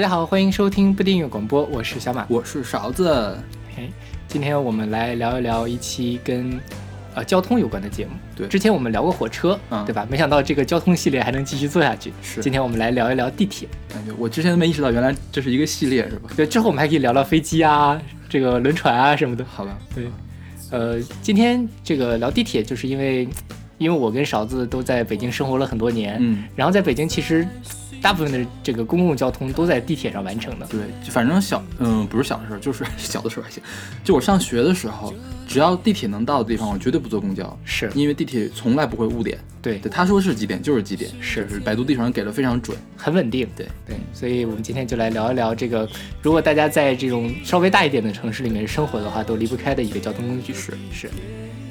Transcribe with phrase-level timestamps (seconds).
[0.00, 3.36] 大家好，欢迎收听不订阅广播，我是小马，我是勺子。
[3.76, 3.90] 嘿，
[4.26, 6.58] 今天我们来聊一聊一期跟
[7.14, 8.12] 呃交通有关的节目。
[8.34, 10.06] 对之前我们聊过火车，嗯对吧？
[10.10, 12.10] 没想到这个交通系列还能继续做下去。
[12.22, 13.68] 是今天我们来聊一聊地铁。
[13.92, 16.30] 感觉我之前都没意识到，原来这是一个系列，是吧？
[16.34, 19.44] 对，之后我们还可以聊聊飞机啊，这个轮船啊什么的。
[19.44, 20.06] 好吧，对，
[20.70, 23.28] 呃，今天这个聊地铁，就是因为
[23.76, 27.46] 因为我跟勺子都在北京生活了很多年，嗯，然后在北京其实
[28.02, 30.66] 大部分的这个公共交通都在地铁上完成的。
[30.66, 33.62] 对，反正小，嗯，不是小的时候，就是 小的时候还行。
[34.02, 35.12] 就我上学的时候，
[35.46, 39.38] 只要地铁能到的地方，我绝对不坐公交，是因为地铁从来不会误点。
[39.62, 42.76] 对，对，他说是几点就是几点，是就是百度地图上给的非常准。
[42.96, 43.46] 很稳定。
[43.56, 45.88] 对对，所以我们今天就来聊一聊这个，
[46.22, 50.54] 如果大家在这种稍微大一点的城市里面生活的话，都离不开的一个交通工具。
[50.54, 51.10] 是是。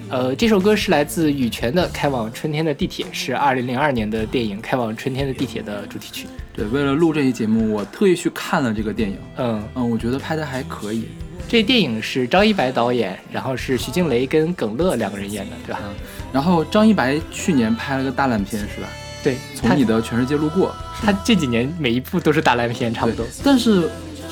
[0.10, 6.28] 呃，这首歌是来自羽泉的《开往春天的地铁》，是二零零二年的电影《开往春天的地铁》的主题曲。
[6.52, 9.18] 对，为了录这期节目，我特意去看了这个电影。
[9.38, 11.06] 嗯，嗯，我觉得拍的还可以。
[11.48, 15.80] 这电影是张一白导演，然后是徐静蕾跟耿乐两个人演的，对吧？
[16.34, 18.88] 然后张一白去年拍了个大烂片，是吧？
[19.24, 20.74] 对，从你的全世界路过。
[21.02, 23.26] 他这几年每一部都是大烂片，差不多。
[23.44, 23.88] 但是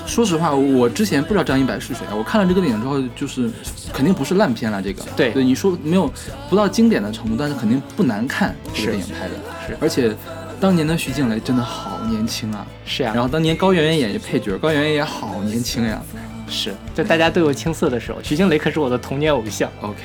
[0.08, 3.52] 说实话，我之前不知道张一白是谁，我看了这个电影之后，就是
[3.94, 4.82] 肯定不是烂片了。
[4.82, 6.12] 这个对对，你说没有
[6.50, 8.56] 不到经典的程度，但是肯定不难看。
[8.74, 9.36] 这是个电影拍的
[9.68, 10.16] 是而且
[10.60, 12.66] 当年的徐静蕾真的好年轻啊。
[12.86, 16.02] 是呀、然后当年高圆圆演配角，高圆圆也好年轻呀。
[16.48, 18.18] 是，就大家都有青涩的时候。
[18.24, 19.70] 徐静蕾可是我的童年偶像。
[19.82, 19.98] OK，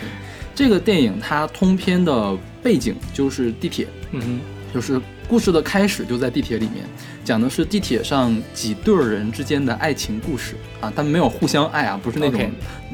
[0.54, 4.40] 这个电影它通篇的背景就是地铁，嗯哼，
[4.74, 6.84] 就是故事的开始就在地铁里面，
[7.24, 12.40] 讲的是地铁上几对儿人之间的爱情故事啊，他们没有互相爱啊，不是那种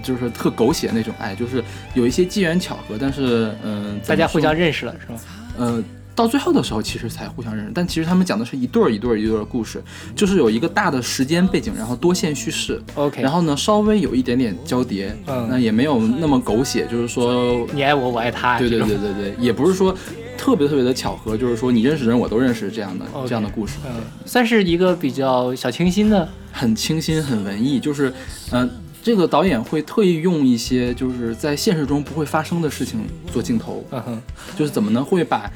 [0.02, 1.62] 就是特狗血那种爱，就是
[1.94, 5.20] 有一些机缘巧合，但是嗯、大家互相认认识了，是吗？
[5.58, 5.82] 呃。
[6.18, 9.80] 到最后的时候，其实才互相认识，但其实他们讲的是一对儿一对儿一对儿的故事，
[10.16, 19.96] 就是有一个大的时间背景，然后多线叙事，OK，然后呢稍微有一点点交叠，嗯那也没有那么狗血，就是说你爱我，我爱他，对对对对对，也不是说
[20.38, 28.08] 特别特别的巧合，就是说你认识人我都认识这样的这样的故事，嗯，算是一个比较小清新的，很清新很文艺，就是
[28.52, 33.00] 嗯、呃这个导演会特意用一些就是在现实中不会发生的事情
[33.32, 34.22] 做镜头，嗯哼，
[34.56, 35.02] 就是怎么呢？
[35.02, 35.50] 会把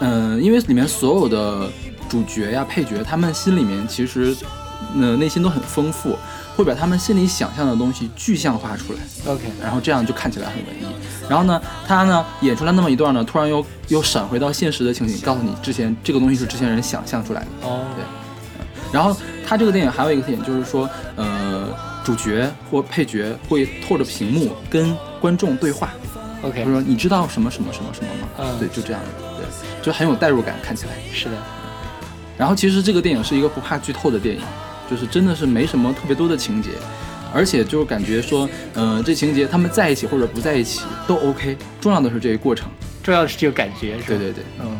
[0.00, 1.70] 嗯、因为里面所有的
[2.08, 4.34] 主角呀、配角，他们心里面其实
[5.00, 6.16] 呃内心都很丰富，
[6.56, 8.98] 会把他们心里想象的东西具象化出来。
[9.32, 10.86] OK，然后这样就看起来很文艺。
[11.28, 17.46] 然后呢，他呢演出来那么一段呢，突然又又闪回到现实的情景，告诉你之前这个东西是之前人想象出来的。
[17.62, 18.04] 哦，对
[18.92, 21.68] 然后他这个电影还有一个特点就是说，呃，
[22.04, 25.90] 主角或配角会透着屏幕跟观众对话
[26.42, 28.28] ，，OK，就说你知道什么什么什么什么吗？
[28.38, 29.46] 嗯对，就这样的，对，
[29.82, 30.92] 就很有代入感，看起来。
[31.12, 31.32] 是的，
[32.38, 34.42] 然后其实这个电影是一个不怕剧透的电影，
[34.90, 36.70] 就是真的是没什么特别多的情节，
[37.32, 42.68] 而且就是感觉说，呃，这情节他们在一起或者不在一起都 OK，重要的是这个过程。
[43.02, 44.04] 重要的是这个感觉，是吧？
[44.08, 44.78] 对对对，嗯，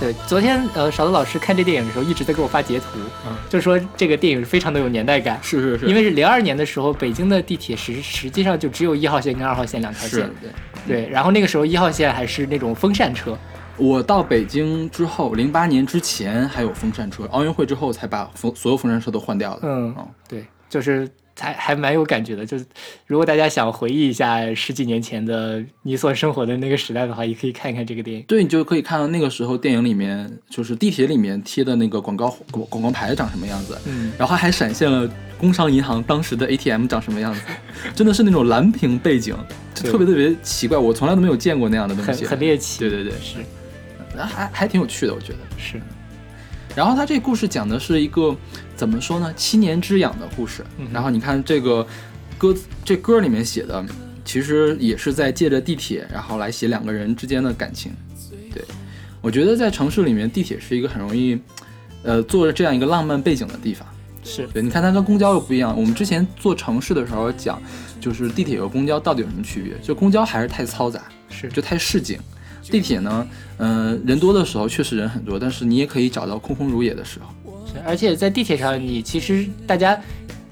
[0.00, 3.36] 对，昨天呃，勺子老师看这电影的时候一直在给我发截图，嗯。
[3.50, 10.50] 就说这个电影非常的有年代感，是是是，因为是零二年的时候，北京的地铁实实际上就只有一号线跟二号线两条线，对。
[10.86, 13.36] 对，然后那个时候一号线还是那种风扇车，
[13.78, 19.60] 我到北京之后，零八年之前还有风扇车，奥运会之后才把风所有风扇车都换掉了。
[19.62, 22.46] 嗯哦对，就是还还蛮有感觉的。
[22.46, 22.64] 就是
[23.06, 28.22] 如果大家想回忆一下十几年前的你所生活的那个时代的话，也可以看一看这个电影。
[28.26, 35.06] 对，你就可以看到那个时候电影里面，就是地铁里面贴的那个广告广广告牌长什么样子，嗯，然后还闪现了
[35.38, 37.42] 工商银行当时的 ATM 长什么样子，
[37.94, 39.36] 真的是那种蓝屏背景，
[39.74, 42.24] 就特别特别奇怪，我从来都没有见过那样的东很西。
[42.24, 42.80] 很猎奇。
[42.80, 43.36] 对对对，是
[44.24, 45.38] 还还挺有趣的，我觉得。
[45.58, 45.80] 是，
[46.74, 48.34] 然后他这故事讲的是一个
[48.76, 50.64] 怎么说呢，七年之痒的故事。
[50.78, 51.86] 嗯然后你看这个
[52.38, 53.84] 歌，这歌里面写的，
[54.24, 57.92] 其实也是在借着地铁，然后来写两个人之间的感情。
[58.52, 58.62] 对，
[59.20, 61.38] 我觉得在城市里面，地铁是一个很容易，
[62.02, 63.86] 呃，做这样一个浪漫背景的地方。
[64.24, 65.72] 是对，你看它跟公交又不一样。
[65.78, 67.62] 我们之前做城市的时候讲，
[68.00, 69.74] 就是地铁和公交到底有什么区别？
[69.80, 71.00] 就公交还是太嘈杂，
[71.30, 72.18] 是，就太市井。
[72.70, 73.28] 地铁呢，
[73.58, 77.26] 嗯、人多的时候确实人很多，但是你也可以找到空空如也的时候。
[77.66, 79.98] 是而且在地铁上，你其实大家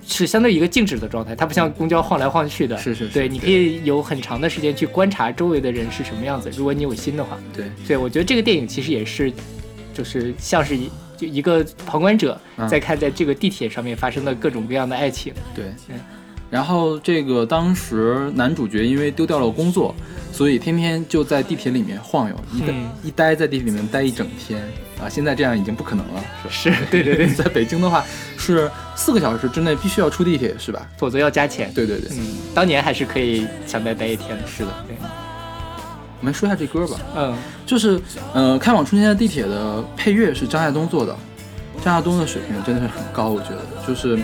[0.06, 2.76] 是相对一个静止的状态，它不像公交晃来晃去的。
[2.76, 6.50] 是是是对，你可以有很长的时间去观察周围的人是什么样子。
[6.56, 9.32] 如果你有心的话，对，对我觉得这个电影其实也是，
[9.94, 15.32] 就是像是一就一个旁观者嗯在看在这个地铁上面发生的各种各样的爱情。
[15.55, 15.99] 对嗯，
[16.50, 19.93] 然后这个当时男主角因为丢掉了工作，
[20.31, 24.62] 所以天天就在地铁里面晃悠，一待、嗯一待在地铁里面待一整天
[25.02, 25.08] 啊。
[25.08, 28.05] 现在这样已经不可能了，是 对对对，在北京的话
[28.37, 30.87] 是四个小时之内必须要出地铁，是吧？
[30.96, 31.73] 否则要加钱。
[31.75, 32.25] 对对对，嗯，
[32.55, 34.47] 当年还是可以想待待一天的。
[34.47, 34.70] 是的。
[34.87, 34.97] 对，
[36.20, 37.37] 我们说一下这歌吧，嗯，
[37.67, 38.00] 就是
[38.32, 41.17] 呃，开往春天的地铁的配乐是张亚东做的，
[41.82, 43.58] 张亚东的水平真的是很高，我觉得
[43.88, 44.17] 就是。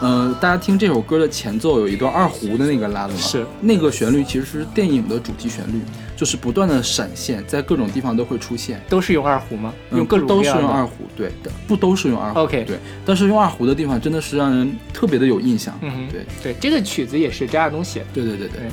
[0.00, 5.80] 呃，大家听这首歌的前奏有一段二胡的那个拉的嘛，是那个旋律其实是电影的主题旋律，
[6.14, 8.80] 就是不断的闪现，在各种地方都会出现。
[8.88, 9.72] 都是用二胡吗？
[9.90, 15.76] 嗯用各种不都是用二胡，对的，不都是用二胡 OK 对，但是用二胡的地方真的是让人特别的有印象。
[15.80, 18.06] 嗯对，对，这个曲子也是张亚东写的。
[18.12, 18.68] 对对对对对，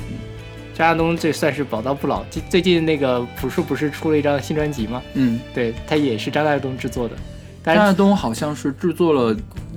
[0.74, 2.22] 张亚东这算是宝刀不老。
[2.30, 5.02] 最最近那个朴树不是出了一张新专辑吗？
[5.14, 7.16] 嗯，对他也是张亚东制作的，
[7.64, 9.34] 张亚东好像是制作了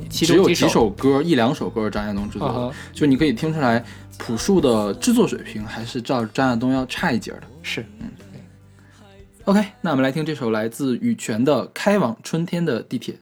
[0.09, 3.83] 只有几首首歌，一两首歌是张亚东制作的，就你可以听出来
[4.17, 7.47] 朴树的制作水平还是照张亚东要差一截儿的。
[7.63, 8.09] 是嗯
[9.45, 13.13] OK，那我们来听这首来自羽泉的《开往春天的地铁》。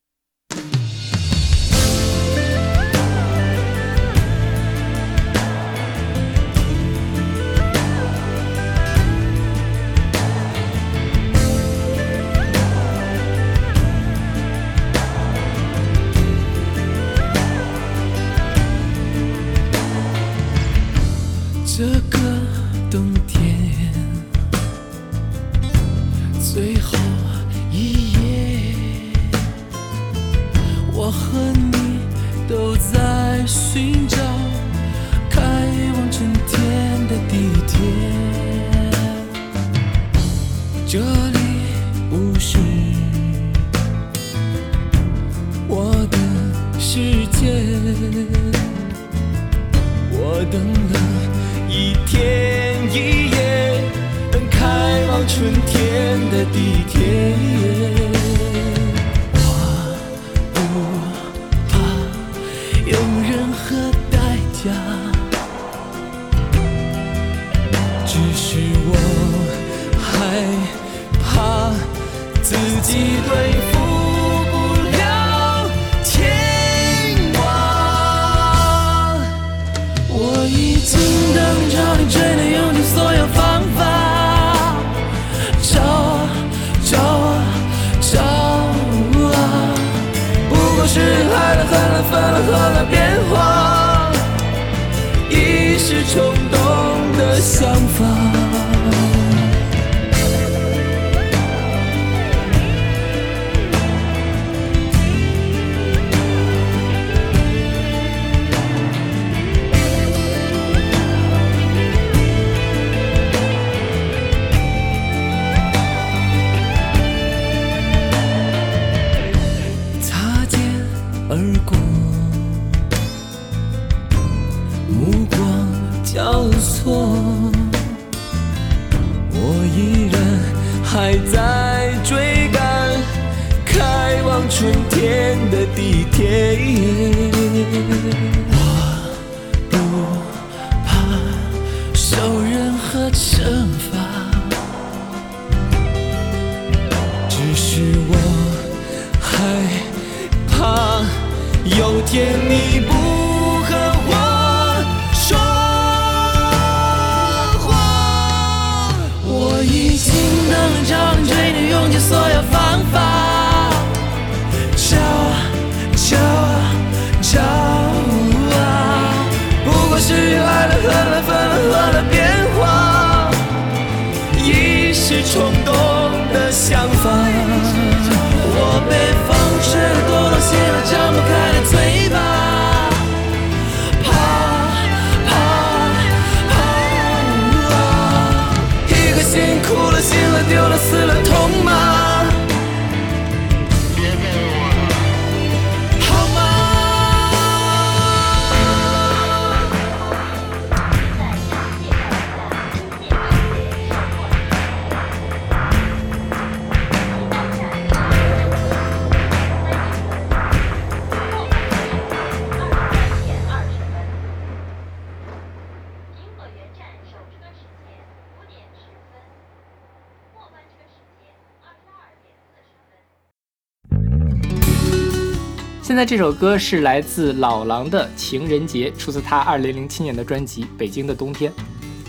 [226.06, 231.52] 这首歌是来自老狼的《情人节》，出自他二零零七年的专辑《北京的冬天》。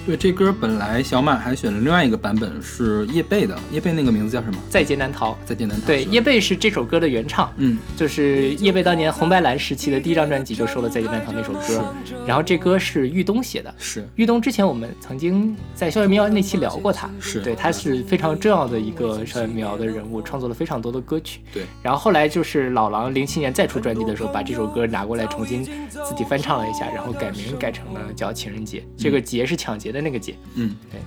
[0.06, 4.56] 对这歌本来小马还选了另外一个版本是叶蓓的，叶蓓那个名字叫什么？
[4.70, 5.36] 在劫难逃。
[5.44, 5.84] 在劫难逃。
[5.84, 11.84] 对，叶蓓是这首歌的原唱，嗯，就是叶蓓当年红白蓝时期的第一张专辑就收了《在劫难逃》那首歌，
[12.25, 13.75] 然后这歌是玉东写的。
[13.78, 21.40] 是玉东之前我们曾经在校园民谣那期聊过他，是对，他是非常重要的一个校园民谣的人物，创作了非常多的歌曲。
[21.52, 30.35] 对，然后后来就是老狼零七年再出专辑的时候，把这首歌拿过来重新自己翻唱了一下，然后改名改成了叫《情人节》，这个劫是抢劫的那个姐。
[30.55, 31.00] 嗯，对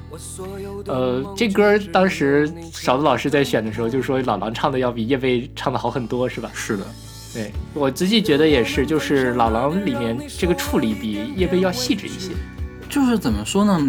[0.93, 6.49] 呃，这歌当时勺子老师在选的时候就说老狼唱的要比叶蓓唱的好很多，是吧？
[6.53, 6.83] 是的，
[7.33, 12.31] 对我自己觉得也是，就是老狼里面这个处理比叶蓓要细致一些。
[12.89, 13.79] 就是怎么说呢？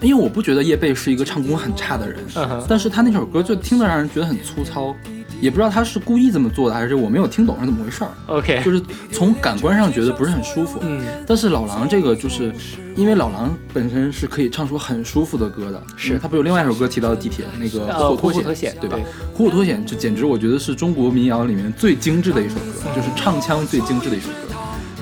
[0.00, 2.24] 因为我不觉得叶蓓是一个唱功很差的人，
[2.66, 4.96] 但是他那首歌就听得让人觉得很粗糙，
[5.40, 8.10] 也不知道他是故意这么做的，还是我没有听懂是怎么回事儿。
[8.26, 8.80] OK，就是
[9.10, 10.78] 从感官上觉得不是很舒服。
[10.82, 12.52] 嗯，但是老狼这个就是，
[12.94, 19.04] 因为老狼本身是可以唱出很舒服的歌的，是他不有另外一首歌提到地铁那个呃虎口脱虎脱险对吧对？
[19.34, 24.34] 虎口脱险这简直我觉得是中国民谣里面最精致的一首歌，就是唱腔最精致的一首歌。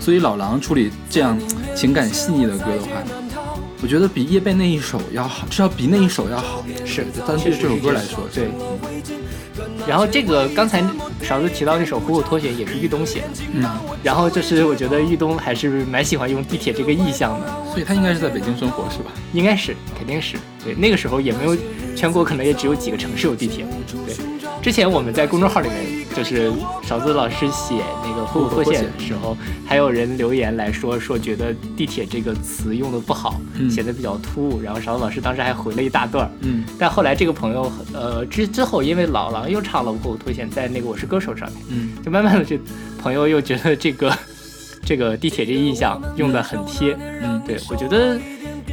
[0.01, 1.37] 所以老狼处理这样
[1.75, 3.03] 情感细腻的歌的话，
[3.81, 6.65] 我觉得比叶蓓那一首要好，至少比那一首要好。
[6.85, 8.49] 是，单对这首歌来说，对。
[9.87, 10.85] 然后这个刚才
[11.23, 13.65] 勺子提到那首《虎口脱险》也是玉东写的，嗯，
[14.03, 19.13] 然后就是我觉得玉东还是蛮喜欢用地铁这个意象的，所以他应该是在北京生活是吧？
[19.33, 20.37] 应该是，肯定是。
[20.63, 21.57] 对，那个时候也没有，
[21.97, 23.67] 全国可能也只有几个城市有地铁。
[24.07, 24.15] 对，
[24.61, 33.71] 之前我们在公众号里面，就是勺子老师写那个《虎口脱险》的时候，还有人留言来说说觉得地铁这个词用的不好，嗯。
[33.71, 36.31] 写的比较突兀，然后勺子老师当时还回了一大段儿。
[36.41, 42.59] 嗯，但后来这个朋友，呃，之之后因为老狼又唱了《虎口脱险》在那个《我是歌手》上面，嗯，就慢慢的这
[43.01, 44.13] 朋友又觉得这个
[44.85, 47.41] 这个地铁这个印象用的很贴，嗯。
[47.47, 48.19] 对我觉得，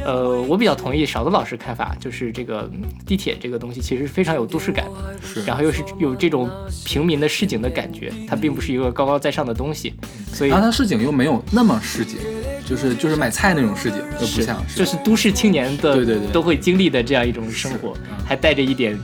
[0.06, 5.42] 呃，我比较同意勺子老师看法，就是这个嗯地铁这个东西其实非常有都市感的，是。
[5.44, 6.48] 然后又是有这种
[6.84, 9.92] 平民的市井的感觉，它并不是一个高高在上的东西，
[10.32, 12.18] 所以然后他市井又没有那么市井，
[12.64, 16.28] 就是就是买菜那种市井，又不是像就是都市青年的对对对。
[16.28, 17.92] 都会经历的这样一种生活，
[18.24, 18.96] 还带着一点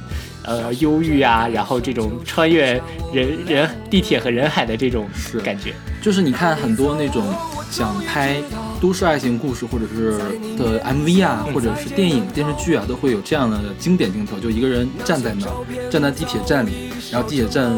[0.44, 2.80] 呃忧郁啊，然后这种穿越
[3.12, 5.08] 人人地铁和人海的这种
[5.42, 7.24] 感觉，就是你看很多那种
[7.72, 8.36] 想拍
[8.80, 10.18] 都市爱情故事或者是
[10.58, 17.72] 的 MV 啊，或者是电影电视剧啊，都会有这样的经典镜头，就一个人站在那儿，站在地铁站里，然后地铁站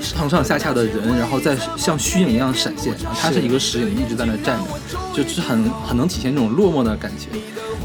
[0.00, 7.28] 上上下下的人，然后再像虚影一样闪现，然后他是一个实影一直在那站着，就是很很能体现这种落寞的感觉。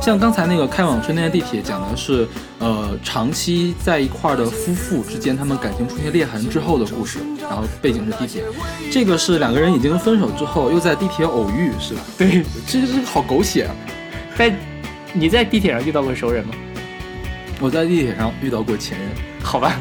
[0.01, 2.27] 像刚才那个开往春天的地铁讲的是，
[2.60, 8.43] 呃，长期在一块儿的夫妇之间，他们感情出现裂痕之后的故事，然后背景是地铁。
[8.91, 12.01] 这个是两个人已经分手之后，又在地铁偶遇，是吧？
[12.17, 13.75] 对，这个这个好狗血啊！
[14.38, 14.53] 在
[15.13, 16.53] 你在地铁上遇到过熟人吗？
[17.62, 19.07] 我在地铁上遇到过前任，
[19.41, 19.79] 好吧，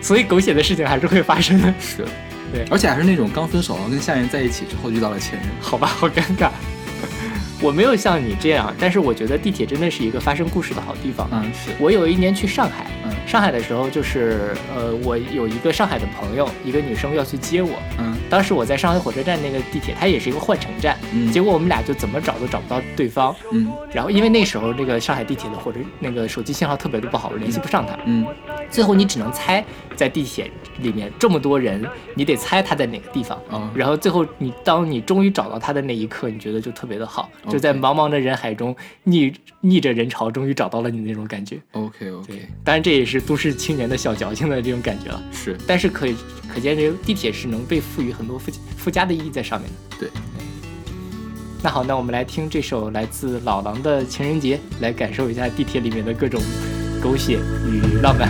[0.00, 2.04] 所以狗血的事情还是会发生的，是，
[2.52, 5.48] 对而且还是那种刚分手然后跟下一任在一起之后遇到了前任。
[5.60, 6.50] 好吧，好尴尬。
[7.62, 11.28] 我没有像你这样，但是我觉得地铁真的是一个发生故事的好地方。
[11.30, 17.78] 嗯，是，我有一年去上海，嗯上海的时候就是呃，我有一个上海的朋友，一个女生要去接我。
[17.98, 23.34] 嗯当时我在上海火车站那个地铁，它也是一个换乘站，嗯结果我们俩就怎么找都找不到对方。
[23.52, 27.94] 嗯然后因为那时候那个上海地铁的火车那个手机信号特别的不好，我联系不上他。
[28.06, 28.24] 嗯
[28.70, 29.64] 最后你只能猜，
[29.96, 31.84] 在地铁里面这么多人，
[32.14, 33.38] 你得猜他在哪个地方。
[33.52, 38.74] 嗯然后最后你当你终于找到他的那一刻，你觉得就特别的好，就在茫茫的人海中
[39.04, 41.58] 逆逆着人潮，终于找到了你那种感觉。
[41.72, 45.22] OK OK，当然这也是都市青年的小矫情的这种感觉了。
[45.32, 46.14] 是，但是可以
[46.52, 49.96] 可见，这个地铁是能被赋予很多附附加的意义在上面的。
[49.98, 50.08] 对。
[51.62, 56.40] 那好，那我们来听这首来自老狼的《情人节》，来感受一下地铁里面的各种
[57.00, 58.28] 狗血与浪漫。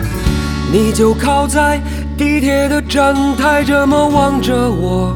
[0.71, 1.81] 你就靠在
[2.17, 5.15] 地铁的站台，这么望着我。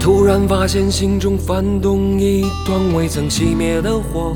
[0.00, 4.34] 突然发现心中翻动一团未曾熄灭的火。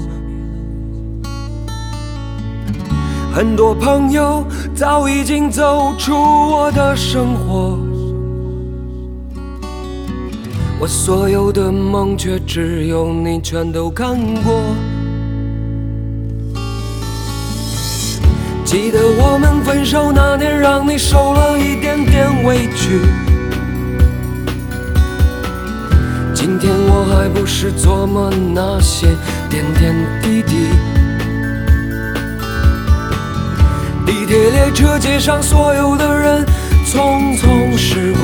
[3.35, 7.77] 很多朋友早已经走出我的生活，
[10.79, 14.61] 我所有的梦却只有你全都看过。
[18.79, 23.01] 记得我们分手那年，让你受了一点点委屈。
[26.35, 29.07] 今天我还不是琢磨那些
[29.49, 30.69] 点点滴滴。
[34.05, 36.45] 地铁列车街上所有的人，
[36.85, 38.21] 匆匆驶过。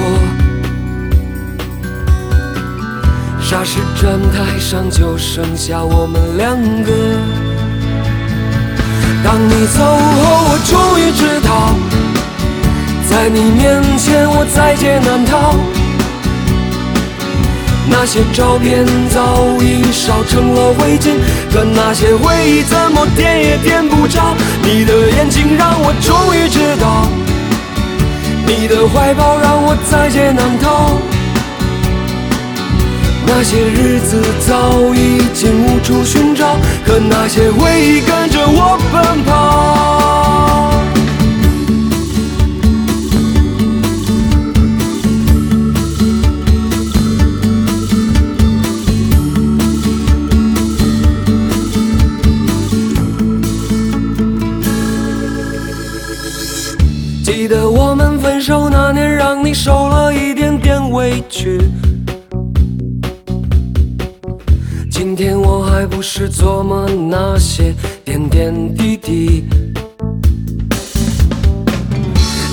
[3.41, 7.52] 霎时站台上就剩下我们两个。
[9.25, 9.99] 当你走后，
[10.51, 11.75] 我终于知道，
[13.09, 15.55] 在你面前我在劫难逃。
[17.89, 21.19] 那些照片早已烧成了灰烬，
[21.53, 24.35] 可那些回忆怎么点也点不着。
[24.63, 27.07] 你的眼睛让我终于知道，
[28.47, 30.99] 你的怀抱让我在劫难逃。
[33.35, 40.83] 那些日子早已经无处寻找，可那些回忆跟着我奔跑。
[57.25, 61.59] 记得我们分手那年，让你受了一点点委屈。
[65.25, 67.73] 天我还不是琢磨那些
[68.05, 69.45] 点点滴滴。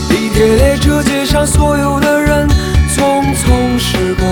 [0.07, 2.47] 地铁列车街上所有的人
[2.95, 4.23] 匆匆驶过，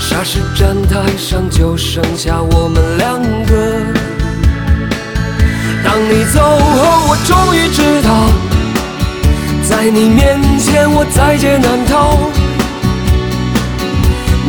[0.00, 3.54] 霎时站台上就剩下我们两个。
[5.82, 8.30] 当你走后，我终于知道，
[9.68, 12.41] 在你面前我在劫难逃。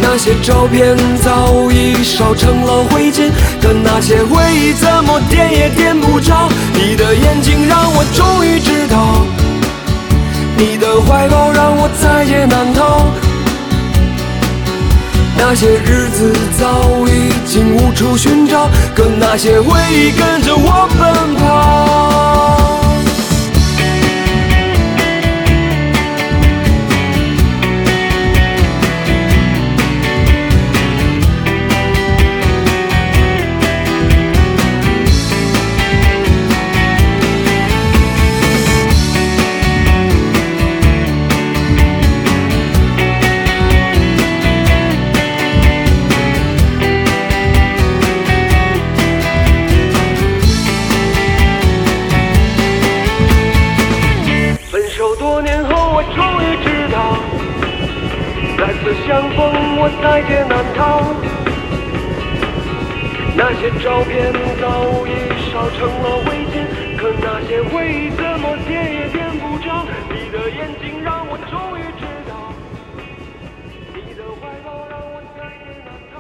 [0.06, 3.32] 那些照片早已烧成了灰烬，
[3.62, 6.50] 可那些回忆怎么点也点不着。
[6.74, 9.26] 你的眼睛让我终于知道，
[10.56, 13.08] 你的怀抱让我在劫难逃。
[15.36, 22.03] 那些日子早已经无处寻找，可那些回忆跟着我奔跑。
[63.94, 65.12] 照片早已
[65.52, 69.86] 烧成了灰烬，可那些回忆怎么点也点不着。
[70.10, 72.52] 你的眼睛让我终于知道，
[73.94, 76.14] 你的怀抱让我在劫难逃。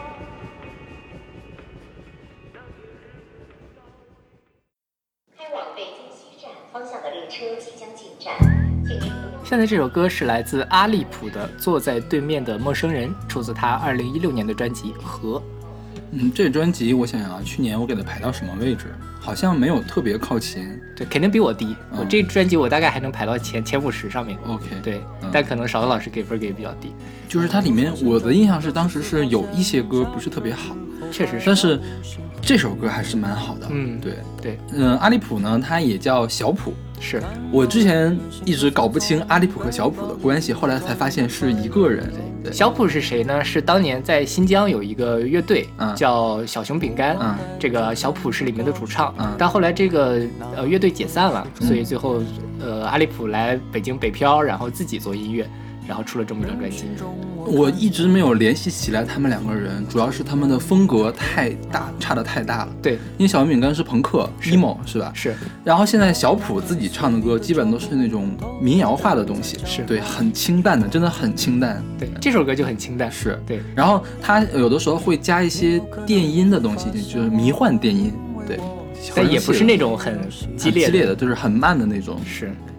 [5.35, 8.35] 开往北京西站方向的列车即将进站，
[8.85, 9.11] 请您。
[9.43, 15.39] 现在这首歌是来自阿利普的《坐在对面的陌生人》，出自他二零一六年的专辑《和》。
[16.15, 18.85] 嗯，这专辑我想想啊，去年我给它排到什么位置？
[19.19, 20.77] 好像没有特别靠前。
[20.95, 21.75] 对，肯定比我低。
[21.91, 24.37] 嗯我这专辑我大概还能排到前前五十上面。
[24.47, 26.93] OK，对，嗯但可能勺子老师给分给的比较低，
[27.27, 30.75] 就是它里面我的印象是当时是有一些歌不是特别好，
[31.11, 31.45] 确实是。
[31.45, 31.79] 但是
[32.41, 33.67] 这首歌还是蛮好的。
[33.71, 36.73] 嗯对，对，嗯，阿利普呢，它也叫小普。
[36.99, 42.11] 是我之前一直搞不清阿利普和小普的关系，后来才发现是一个人。
[42.43, 43.43] 对，小普是谁呢？
[43.43, 47.17] 是当年在新疆有一个乐队，嗯叫小熊饼干。
[47.19, 50.21] 嗯这个小普是里面的主唱，嗯但后来这个
[50.55, 52.21] 呃乐队解散了，所以最后
[52.59, 55.47] 呃阿利普来北京北漂，然后自己做音乐，
[55.87, 56.85] 然后出了这么一张专辑。
[57.45, 62.73] 我一直没有联系起来他们两个人，主要是他们的风格太大，差的太大了。
[62.81, 65.11] 对，因为小熊饼干是朋克 emo 是吧？
[65.13, 68.29] 是然后现在小普自己唱的歌基本都是那种
[68.61, 71.83] 民谣化的东西，是对，很清淡的，真的很清淡。
[71.99, 73.11] 对，这首歌就很清淡。
[73.11, 78.13] 是对，然后他有的时候会加一些电音的东西，就是迷幻电音，
[78.47, 78.57] 对，
[79.13, 80.17] 但也不是那种很
[80.55, 80.91] 激烈的。
[80.91, 82.17] 激烈的，就是很慢的那种。
[82.25, 82.72] 是，嗯，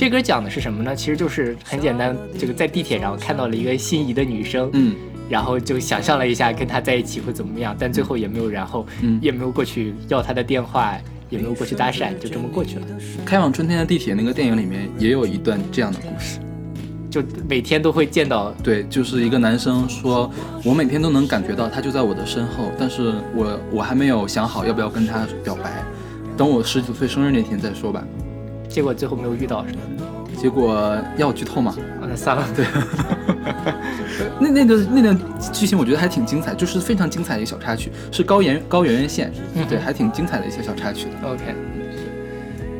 [0.00, 0.96] 这歌讲的是什么呢？
[0.96, 4.96] 其实就是很简单，这个在地铁上看到了一个心仪的女生，嗯，
[5.28, 10.96] 然后就想象了一下跟她在一起会怎么样，但最后也没有然后，嗯也没有过去要她的电话，
[11.28, 12.86] 也没有过去搭讪，就这么过去了。
[13.26, 16.38] 开往春天的地铁那个电影里面也有一段这样的故事。
[17.10, 20.30] 就每天都会见到，对，就是一个男生说，
[20.64, 25.84] 我每天都能感觉到他就在我的身后，但是我我还没有想好要不要跟他表白，
[26.38, 28.02] 等我十九岁生日那天再说吧。
[28.70, 29.80] 结果最后没有遇到，是吧？
[30.40, 31.76] 结果要剧透吗？
[32.00, 32.64] 啊，那算了，对，
[34.40, 35.18] 那那个那段
[35.52, 41.28] 剧情我觉得还挺精彩，就是非常精彩的一个小插曲，是高圆高圆圆线，嗯对，还挺精彩的一些小插曲的。
[41.28, 41.54] OK。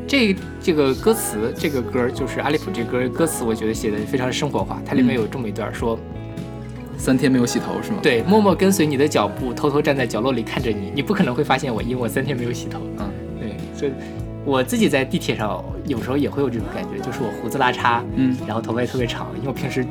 [0.06, 4.82] 这这个歌词，这个歌就是阿利普这歌歌词，我觉得写的非常生活化。
[4.84, 5.96] 它里面有这么一段说，
[6.98, 12.80] 三天没有洗头是吗？，对，默默跟随你的脚步，偷偷站在角落里看着你，你不可能会发现我，因为我三天没有洗头。
[12.98, 13.92] 嗯，对，所以
[14.44, 19.84] 我自己在地铁上有时候也会有这种感觉，就是我胡子拉碴，嗯然后头发也特别长，因为我平时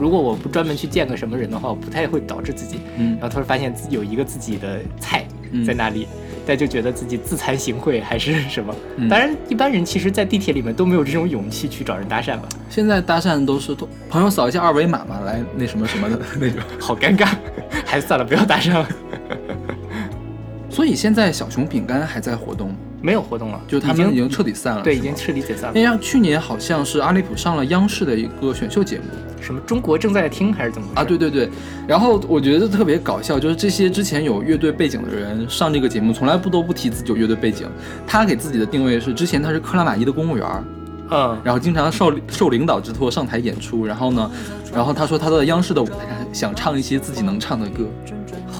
[0.00, 6.06] 如果我不专门去见个什么人的话，我不太会导致自己，嗯然后突然发现自己有一个自己的菜嗯在那里。
[6.46, 8.74] 但就觉得自己自惭形秽还是什么？
[8.98, 13.74] 嗯当然，一般人其实，在地铁里面都没有这种勇气去找人搭讪吧，现在搭讪都是
[14.10, 16.60] 朋友扫一下二维码嘛，来那什么什么的那种。
[16.78, 17.28] 好尴尬。
[17.86, 18.86] 还是算了，不要搭讪了。
[20.68, 22.76] 所以现在小熊饼干还在活动吗？
[23.04, 25.72] 没有活动了，就他们已经彻底散了，对，已经彻底解散了。
[25.74, 29.04] 那像，去年好像是阿利普上了央视的一个选秀节目
[29.42, 30.88] 什么中国正在听还是怎么？
[30.94, 31.50] 啊，对对对。
[31.86, 37.68] 然后我觉得特别搞笑，就是这些之前有乐队背景的人上这个节目，从来不都不提自己有乐队背景。
[38.06, 40.64] 他给自己的定位是，之前他是克拉玛依的公务员儿，
[41.10, 43.84] 嗯，然后经常受受领导之托上台演出。
[43.84, 44.30] 然后呢，
[44.74, 47.84] 然后他说他在央视的舞台上想唱一些自己能唱的歌。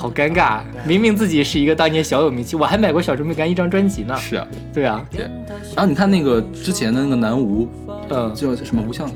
[0.05, 4.15] 好尴尬，明明自己是一个当年小有名气，我还买过小猪饼干一张专辑呢。
[4.19, 5.23] 是啊，对啊，对。
[5.75, 7.67] 然后你看那个之前的那个南无，
[8.11, 9.11] 嗯，叫什么吴向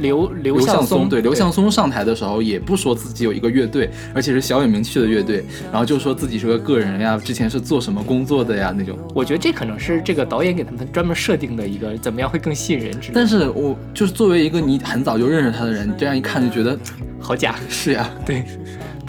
[0.00, 8.98] 刘刘刘向向松，对刘向松，上台的时候也不说自己有一个乐队，而且是小有名气的乐队，然后就说自己是个个人呀，之前是做什么工作的呀那种。
[9.14, 13.12] 我觉得这可能是这个导演给他们专门设定的一个怎么样会更吸引人之。
[13.12, 16.78] 但是我就是作为一个你很早就认识他的人，你这样一看就觉得
[17.20, 18.42] 好假，是呀，对。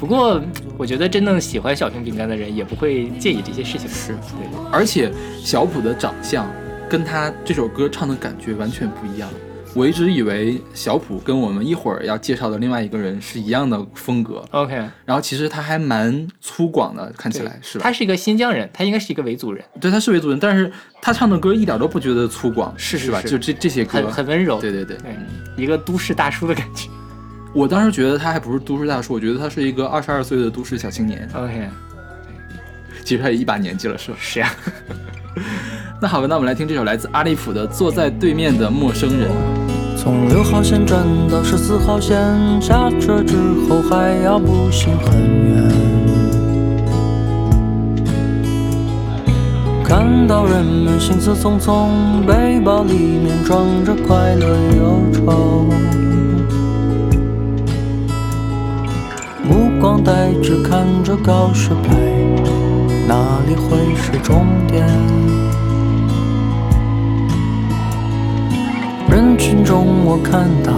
[0.04, 0.42] 不过
[0.78, 3.88] 我觉得真正喜欢小熊饼干的人也不会介意这些事情。
[3.88, 4.60] 是，对。
[4.70, 5.10] 而且
[5.42, 6.46] 小普的长相
[6.90, 9.30] 跟他这首歌唱的感觉完全不一样。
[9.74, 17.86] 我一直以为小普跟我们一会儿要介绍的另外一个人是一样的风格，OK，然后其实他还蛮粗犷的，看起来是吧？
[17.86, 20.70] 他是一个新疆人，他应该是一个维族人，对，他是维族人，但是
[21.02, 23.22] 他唱的歌一点都不觉得粗犷，是吧？
[23.22, 24.60] 是是是就这这些歌很，很温柔。
[24.60, 24.98] 对对对。
[24.98, 25.16] 对，
[25.64, 26.90] 一个都市大叔的感觉。
[27.54, 31.70] 我当时觉得他还不是都市大叔，我觉得他是一个二十二岁的都市小青年，OK，
[33.06, 34.18] 其实他也一把年纪了，是吧？
[34.20, 34.50] 是呀。
[36.02, 39.30] 那好吧，那我们来听这首来自阿利普的《坐在对面的陌生人》。
[39.96, 42.20] 从六号线转到十四号线，
[42.60, 43.36] 下车之
[43.70, 45.72] 后还要步行很远。
[49.84, 55.70] 看到人们行色匆匆，背包里面装着快乐忧愁，
[59.84, 61.94] 光呆滞看着告示牌，
[63.06, 64.88] 哪里会是终点？
[69.10, 70.72] 人群中，我看到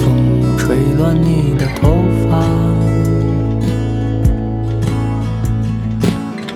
[0.00, 2.40] 风吹乱你的头发，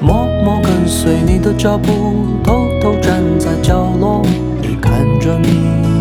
[0.00, 4.22] 默默跟随你的脚步，偷偷站在角落
[4.62, 5.99] 里看着你。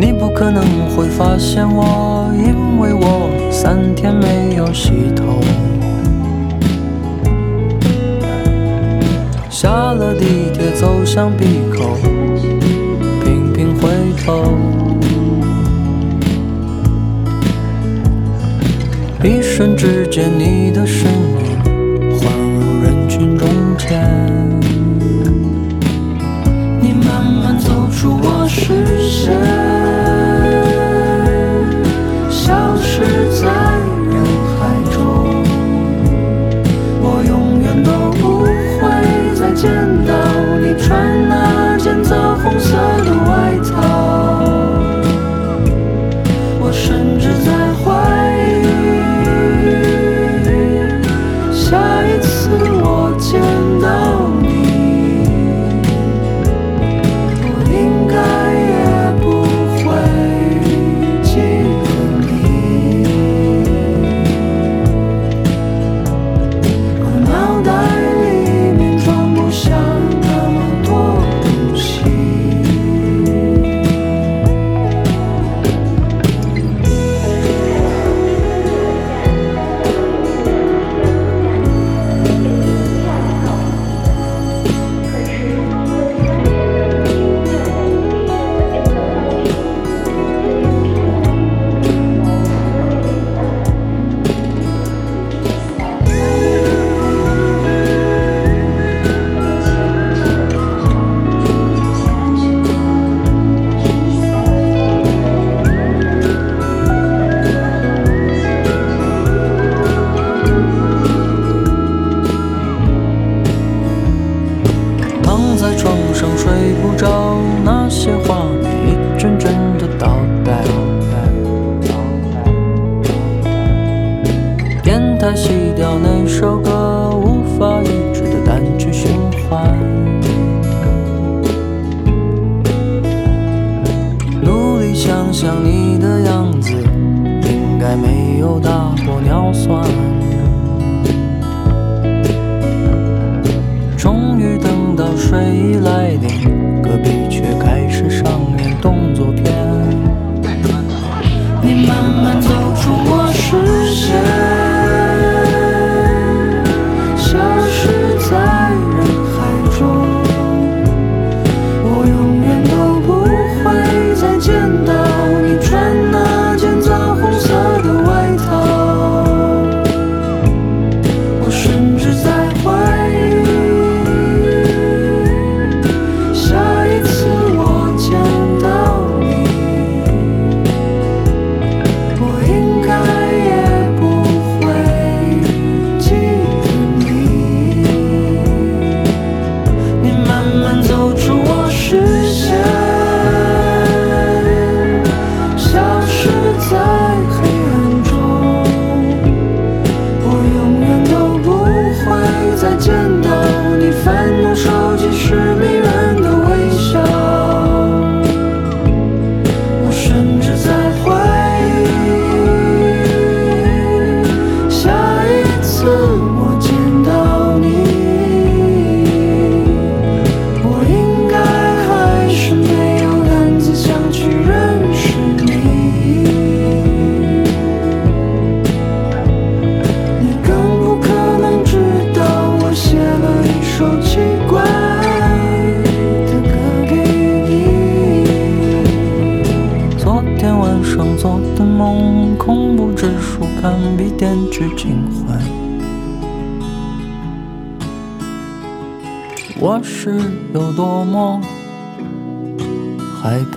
[0.00, 5.40] 你不可能会发现我，因为我三天没有洗头。
[9.50, 11.44] 下了地铁，走向闭
[11.76, 11.96] 口，
[13.24, 13.88] 频频回
[14.24, 14.56] 头。
[19.24, 24.00] 一瞬之间，你的身影晃入人群中间。
[26.80, 29.57] 你慢慢走出我视线，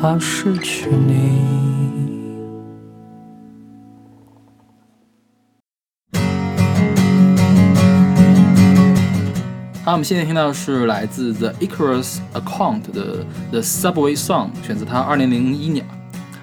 [0.01, 1.43] 怕失去你。
[9.83, 15.85] 好，我们现在听到的是来自 The Icarus Account 的 The Subway Song，选择他二零零一年，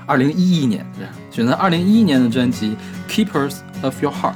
[0.06, 2.76] 二零一一年，对，选择二零一一年的专辑
[3.08, 4.34] Keepers of Your Heart。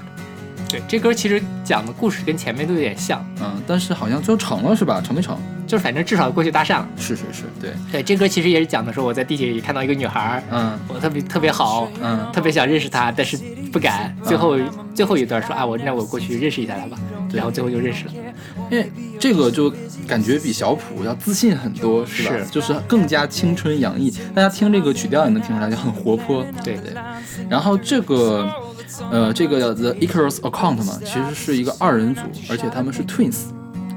[0.68, 5.00] 对，这歌其实讲的故事跟前面都有点像，嗯，但是好像最后成了是吧？
[5.00, 5.38] 成没成？
[5.72, 6.88] 就是反正至少过去搭讪了。
[6.98, 13.38] 是是是，对，对，这歌其实也是讲的说我在地铁里看到一个女孩，嗯我特别特别好，嗯特别想认识她，但是
[13.72, 14.14] 不敢。
[14.22, 14.58] 最后、
[14.94, 16.98] 最后一段说啊，我那我过去认识一下她吧，
[17.32, 18.12] 然后最后就认识了。
[18.70, 19.72] 因为这个就
[20.06, 22.36] 感觉比小普要自信很多，是吧？
[22.36, 24.10] 是就是更加青春洋溢。
[24.34, 26.44] 大家听这个曲调也能听出来，就很活泼。
[26.62, 26.92] 对对。
[27.48, 28.46] 然后这个，
[29.10, 33.44] 呃，这个 The Icarus Account 嘛，其实是一个二人组，而且他们是 twins，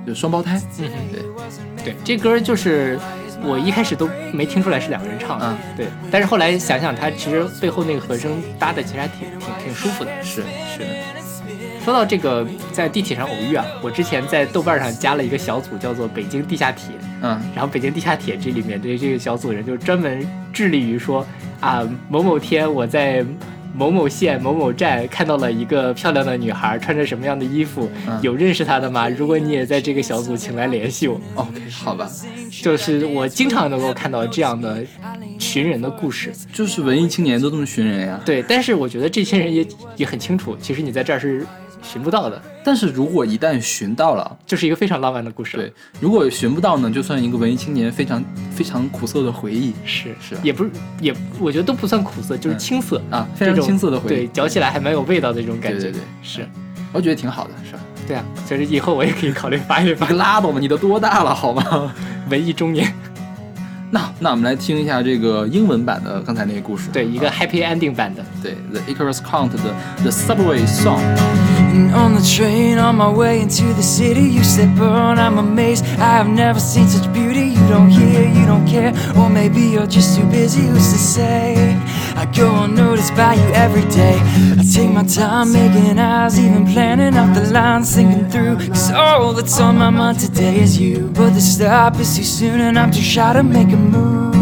[0.05, 0.61] 就双胞胎。
[0.79, 1.23] 嗯哼对，
[1.83, 2.99] 对，这歌就是
[3.43, 5.87] 我一开始都没听出来是两个人唱的，嗯对。
[6.11, 10.11] 但是后来想想，他其实背后那个和声搭的其实还挺挺挺舒服的。
[10.23, 10.85] 是是的。
[11.83, 16.95] 说到这个在地铁上偶遇啊，我之前在豆瓣上加了一个小组，叫做“北京地下铁”。
[17.21, 21.25] 嗯然后北京地下铁这里面的这个小组人就专门致力于说
[21.59, 23.23] 啊，某某天我在
[23.75, 29.09] 某某县某某站看到了一个漂亮的女孩，穿着什么样的衣服，嗯有认识她的吗？
[29.09, 31.19] 如果你也在这个小组，请来联系我。
[31.35, 32.09] OK，好吧，
[32.49, 34.83] 就是我经常能够看到这样的
[35.39, 36.31] 寻人的故事。
[36.53, 38.19] 就是文艺青年都这么寻人呀。
[38.25, 41.45] 对，但是我觉得这些人也也很清楚，其实你在这儿是
[41.85, 45.55] 寻不到的，但是如果一旦寻到了，就是一个非常浪漫的故事。
[45.55, 53.01] 对，，如果寻不到呢，就算一个文艺青年非常非常苦涩的回忆是是也不是也，我觉得都不算苦涩，就是嗯青涩。
[53.11, 54.09] 啊，非常青涩的回忆。
[54.09, 55.79] 对，嚼起来还蛮有味道的这种感觉。
[55.79, 56.49] 对对对是，
[56.91, 57.79] 我觉得挺好的，是吧？
[58.07, 61.93] 对啊，所以以后我也可以考虑发一发你拉倒吧，你都多大了，好吗？
[62.29, 62.91] 文艺中年，
[63.91, 66.89] 那那我们来听一下这个英文版的刚才那个故事。
[66.91, 68.23] 对一个啊 happy ending 版的。
[68.41, 69.57] 对 The Icarus Count 的
[70.01, 71.64] The Subway Song。
[71.75, 75.83] And on the train on my way into the city, you said, Burn, I'm amazed.
[75.99, 77.47] I have never seen such beauty.
[77.49, 80.61] You don't hear, you don't care, or maybe you're just too busy.
[80.61, 81.75] Who's to say?
[82.15, 84.17] I go unnoticed by you every day.
[84.57, 88.55] I take my time making eyes, even planning out the lines, thinking through.
[88.69, 91.09] Cause all that's on my mind today is you.
[91.09, 94.34] But the stop is too soon, and I'm too shy to make a move.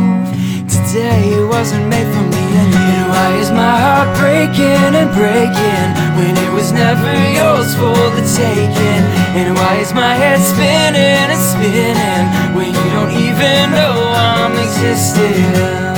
[0.95, 2.79] It wasn't made for me and you.
[3.01, 8.21] And why is my heart breaking and breaking when it was never yours for the
[8.37, 9.01] taking?
[9.33, 15.92] And why is my head spinning and spinning when you don't even know I'm existing?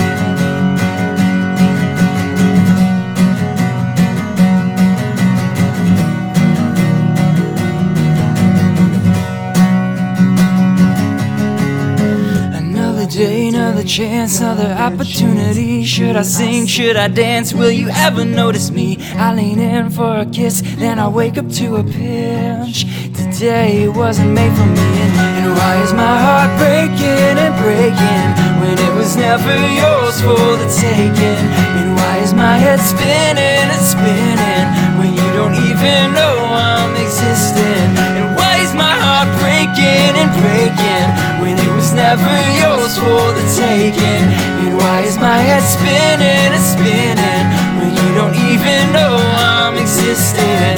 [13.86, 15.84] Chance, another opportunity.
[15.84, 16.66] Should I sing?
[16.66, 17.54] Should I dance?
[17.54, 18.98] Will you ever notice me?
[19.16, 22.86] I lean in for a kiss, then I wake up to a pinch.
[23.14, 24.90] Today today wasn't made for me?
[25.04, 28.28] And, why is my heart breaking and breaking
[28.62, 31.42] when it was never yours for the taking?
[31.78, 34.66] And why is my head spinning and spinning
[35.00, 37.88] when you don't even know I'm existing?
[38.20, 41.08] And why is my heart breaking and breaking
[41.42, 41.65] when it
[41.96, 44.28] never yours for the taking?
[44.68, 47.46] And why is my head spinning and spinning
[47.80, 50.76] when you don't even know I'm existing?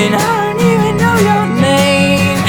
[0.00, 2.40] And I don't even know your name,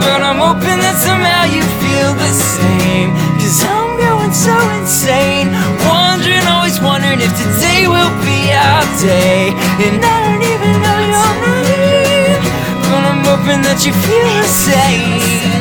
[0.00, 3.12] but I'm hoping that somehow you feel the same.
[3.36, 5.52] Cause I'm going so insane,
[5.84, 9.52] wondering, always wondering if today will be our day.
[9.84, 12.40] And I don't even know your name,
[12.88, 15.60] but I'm hoping that you feel the same.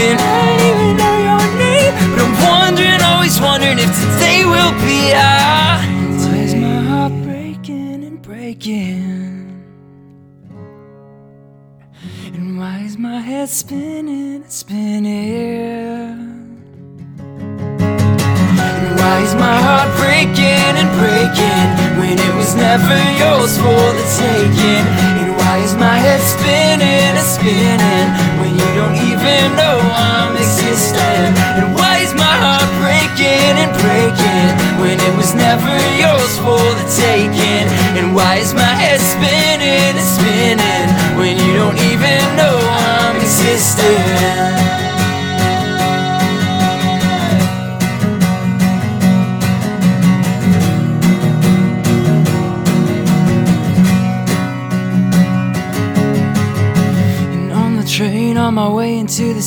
[0.00, 1.15] And I don't even know
[3.40, 5.82] wondering, wondering if today will be our.
[6.36, 9.64] Is my heart breaking and breaking?
[12.34, 15.14] And why is my head spinning and spinning?
[18.58, 21.68] And why is my heart breaking and breaking
[22.00, 24.86] when it was never yours for the taking?
[25.20, 28.08] And why is my head spinning and spinning
[28.40, 29.75] when you don't even know
[35.26, 37.66] was never yours for the taking?
[37.98, 44.55] And why is my head spinning and spinning when you don't even know I'm existing?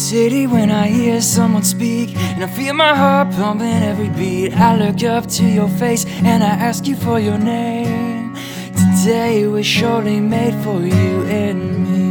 [0.09, 4.53] City when I hear someone speak and I feel my heart pumping every beat.
[4.53, 8.35] I look up to your face and I ask you for your name.
[8.73, 12.08] Today was surely made for you and me.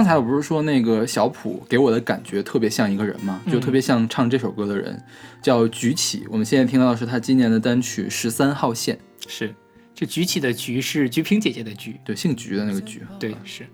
[0.00, 4.98] 刚才我不是说那个小普给我的感觉特别像一个人嘛，就特别像唱这首歌的人，
[5.42, 6.26] 叫举起。
[6.30, 8.96] 我们现在听到的是他今年的单曲《十三号线》，
[9.28, 9.54] 是，
[9.94, 13.02] 这举起的举是菊萍姐姐的菊，对，姓菊的那个菊。
[13.18, 13.66] 对，是。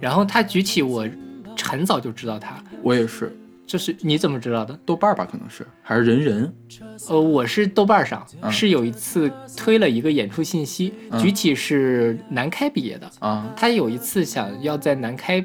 [0.00, 1.06] 然后他举起，我
[1.62, 4.74] 很早就知道他，我也是，就是你怎么知道的？
[4.86, 6.54] 豆瓣儿吧，可能是还是人人
[7.10, 15.44] 呃，我是豆瓣上、嗯是有一次推了一个演出信息，嗯举起是南开毕业的，啊他有一次想要在南开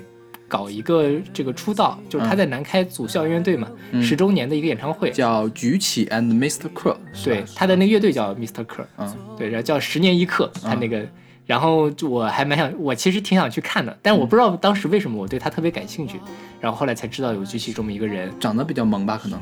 [0.50, 5.12] 搞一个这个出道，就是他在南开组校园乐队嘛，嗯十周年的一个演唱会。
[5.12, 6.68] 叫举起 and Mr.
[6.74, 8.66] Crow，对，他的那个乐队叫 Mr.
[8.66, 11.06] Crow，嗯对，然后叫十年一刻，他那个，
[11.46, 16.20] 然后就我还蛮想，我其实挺想去看的，但我不知道当时为什么我对他特别感兴趣，
[16.60, 19.40] 然后后来才知道有举起这么一个人，长得比较萌吧，可能。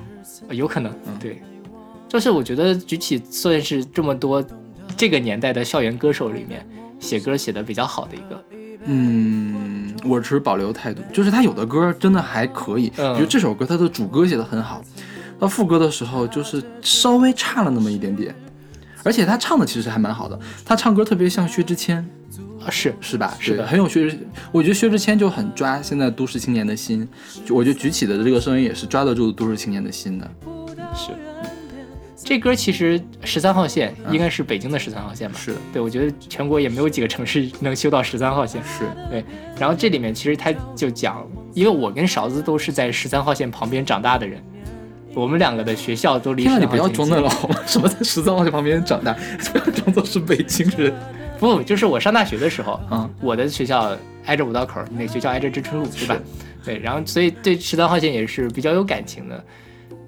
[0.49, 1.41] 呃有可能，嗯对，
[2.07, 4.43] 就是我觉得举起算是这么多
[4.95, 6.65] 这个年代的校园歌手里面
[6.99, 8.43] 写歌写的比较好的一个，
[8.85, 13.15] 嗯，我持保留态度，就是他有的歌真的还可以，嗯。
[13.15, 14.81] 比如这首歌，他的主歌写的很好，
[15.39, 18.33] 到副歌的时候就是稍微差了那么一点点，
[19.03, 21.97] 而且他唱的其实还蛮好的，他唱歌特别像薛之谦，
[22.65, 22.93] 啊是。
[23.01, 23.35] 是吧？
[23.39, 23.65] 是的。
[23.65, 24.17] 很有薛之，
[24.51, 27.07] 我觉得薛之谦就很抓现在都市青年的心，
[27.45, 30.29] 就我觉得举起的这个声音也是抓得住都市青年的心的，
[30.95, 31.11] 是。
[32.23, 35.37] 这歌其实十三号线应该是北京的十三号线吧？
[35.39, 38.61] 是的，对，我觉得全国也没有几个城市能修到十三号线。
[38.63, 39.23] 是，对，
[39.59, 44.41] 然后这里面其实他就讲，因为我跟勺子都是在十三号线旁边长大的人，
[45.13, 47.55] 我们两个的学校都离天啊，13你不要号线近装嫩了好吗？
[47.67, 49.13] 什么在十三号线旁边长大，
[49.53, 50.93] 不要装作是北京人
[51.39, 53.07] 不，就是我上大学的时候，啊！
[53.21, 56.17] 我的学校挨着五道口，那个学校挨着知春路，对吧？
[56.65, 59.43] 对，然后所以对十三号线也是比较有感情的。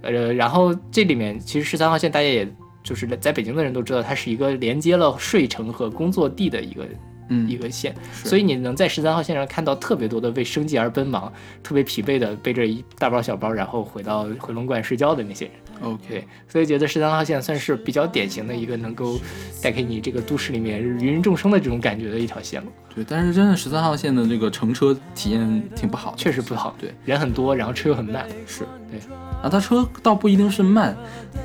[0.01, 2.47] 呃，然后这里面其实十三号线大家也
[2.83, 6.87] 就是在北京的人都知道，它是一个连接了睡城和工作地的一个
[7.29, 11.31] 嗯一个线，所以你能在十三号线上看到特别多的为生计而奔忙、
[11.61, 15.53] 特别疲惫的背着一大包小包，然后回到回龙观睡觉的那些人。
[15.81, 19.19] OK，所以觉得十三号线算是比较典型的一个能够
[19.61, 26.75] 带给你这个都市里面芸芸众生的这种感觉的一条线路，对，但是真的十三号线的这个乘车体验挺不好的，确实不好。
[26.79, 28.27] 对，人很多，然后车又很慢。
[28.45, 28.99] 是对，
[29.41, 30.95] 啊，它车倒不一定是慢，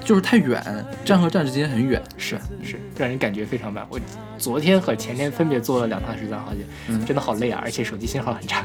[0.04, 0.62] 就是太远，
[1.04, 2.02] 站和站之间很远。
[2.16, 3.86] 是是，让人感觉非常慢。
[3.88, 4.00] 我
[4.36, 8.64] 昨天和前天分别坐了两趟十三号线，嗯真的好累啊，而且手机信号很差。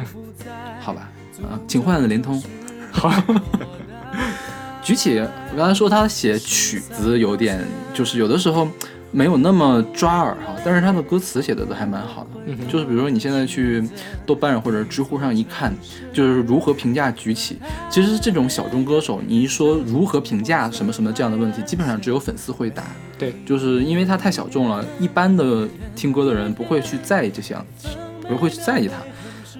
[0.80, 1.09] 好吧，
[1.43, 2.41] 啊，请换联通。
[2.91, 3.07] 好，
[4.82, 7.59] 举起，我刚才说他写曲子有点，
[7.93, 8.67] 就是有的时候
[9.11, 12.30] 没有那么抓耳哈，但是他的歌词写的都还蛮好的。
[12.45, 13.84] 嗯就是比如说你现在去
[14.25, 15.71] 豆瓣或者知乎上一看，
[16.11, 17.59] 就是如何评价举起。
[17.89, 22.84] 其实这种小众歌手，你一说如何评价什么什么这样的问题，基本上只有粉丝会答。
[23.17, 27.55] 对，就是因为他太小众了，一般的听歌的人不会去在意这些，
[28.27, 28.95] 不会去在意他。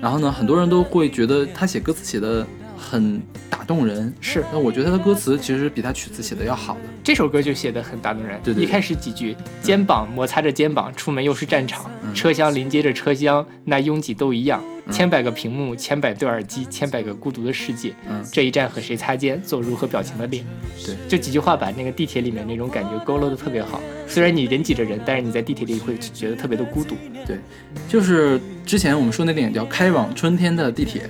[0.02, 2.48] 然后呢，很多人都会觉得他写歌词写的
[2.78, 3.39] 很打
[3.70, 4.12] 动人。
[4.20, 6.80] 是那我觉得他的歌词其实比他曲子写的要好的。
[7.04, 8.40] 这首歌就写的很打动人。
[8.44, 14.64] 对对对一开始几句，肩膀摩擦着肩膀，出门又是战场，嗯车厢临接着车厢，那拥挤都一样。
[14.92, 17.94] 千百个屏幕，千百对耳机，千百个孤独的世界。
[18.10, 20.44] 嗯这一站和谁擦肩，做如何表情的脸。
[20.84, 23.80] 对，就几句话把那个地铁里面那种感觉勾勒的特别好。
[24.08, 26.96] 虽然你人挤着人，但是你在地铁里会觉得特别的孤独。
[27.28, 27.38] 对，
[27.88, 31.04] 就是之前我们说那电影叫《开往春天的地铁》，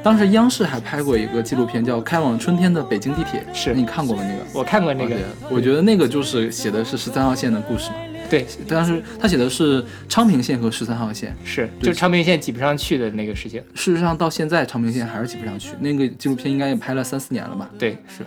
[0.00, 4.22] 当时央视还拍过一个纪录片叫《开往春天的北京地铁》，是你看过吗？
[4.24, 4.44] 那个？
[4.60, 5.16] 我看过那个，
[5.50, 7.96] 我觉得那个就是写的是十三号线的故事嘛，
[8.30, 11.34] 对，当时他写的是昌平线和十三号线。
[11.44, 13.62] 是对就昌平线挤不上去的那个事情。
[13.74, 15.70] 事实上，到现在昌平线还是挤不上去。
[15.80, 17.70] 那个纪录片应该也拍了三四年了吧？
[17.78, 18.24] 对，是。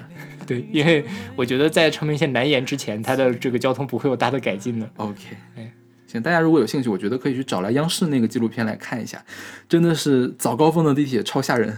[0.47, 4.89] 对，因为我觉得在昌平线南延之前，它的这个交通不会有大的改进的。
[4.97, 5.19] OK，
[5.55, 5.71] 哎
[6.07, 9.23] 行，大家如果有兴趣，我觉得可以去找来央视那个纪录片来看一下，
[9.69, 11.77] 真的是早高峰的地铁超吓人。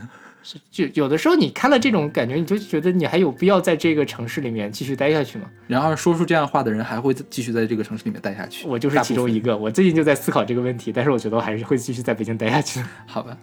[0.70, 5.46] 就有的时候你看了这种感觉，你就觉得你还有必要在这个城市里面继续待下去吗？
[5.68, 8.68] 然而说出这样话的人还会继续在这个城市里面待下去。
[8.68, 9.58] 我就是其中一个。
[9.58, 12.86] 我最近就在思考这个问题，但是我觉得我还是会继续在北京待下去的。
[13.08, 13.38] 好吧，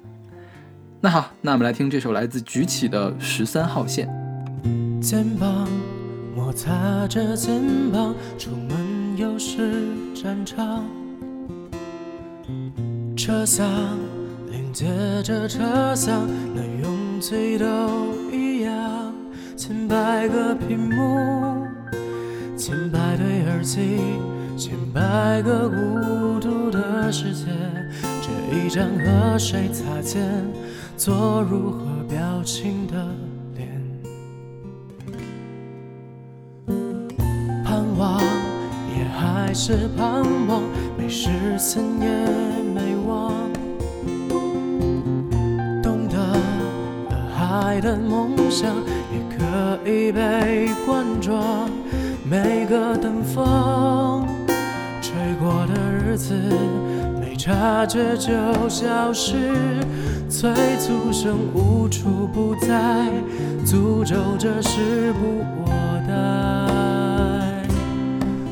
[1.01, 4.09] 那好，那我们来听这首来自举起的十三号线。
[5.01, 5.67] 肩膀
[6.37, 10.85] 摩擦着肩膀，出门又是战场。
[13.17, 13.99] 车厢
[14.71, 14.87] 连接
[15.25, 17.67] 着车厢，那拥挤都
[18.31, 19.13] 一样。
[19.57, 21.67] 千百个屏幕，
[22.57, 23.99] 千百对耳机，
[24.57, 27.47] 千百个孤独的世界。
[28.23, 30.23] 这一张和谁擦肩，
[30.97, 33.09] 做如何表情的
[33.57, 33.69] 脸。
[37.65, 38.21] 盼望
[38.97, 40.63] 也还是盼望，
[40.97, 42.07] 没实现也
[42.73, 43.51] 没忘。
[47.51, 48.71] 爱的梦想，
[49.13, 51.69] 也可以被灌装。
[52.23, 54.25] 每个等风
[55.03, 56.33] 吹过的日子，
[57.21, 58.31] 没察觉就
[58.69, 59.51] 消失。
[60.29, 60.49] 催
[60.79, 63.09] 促声无处不在，
[63.67, 65.67] 诅咒着时不我
[66.07, 67.69] 待。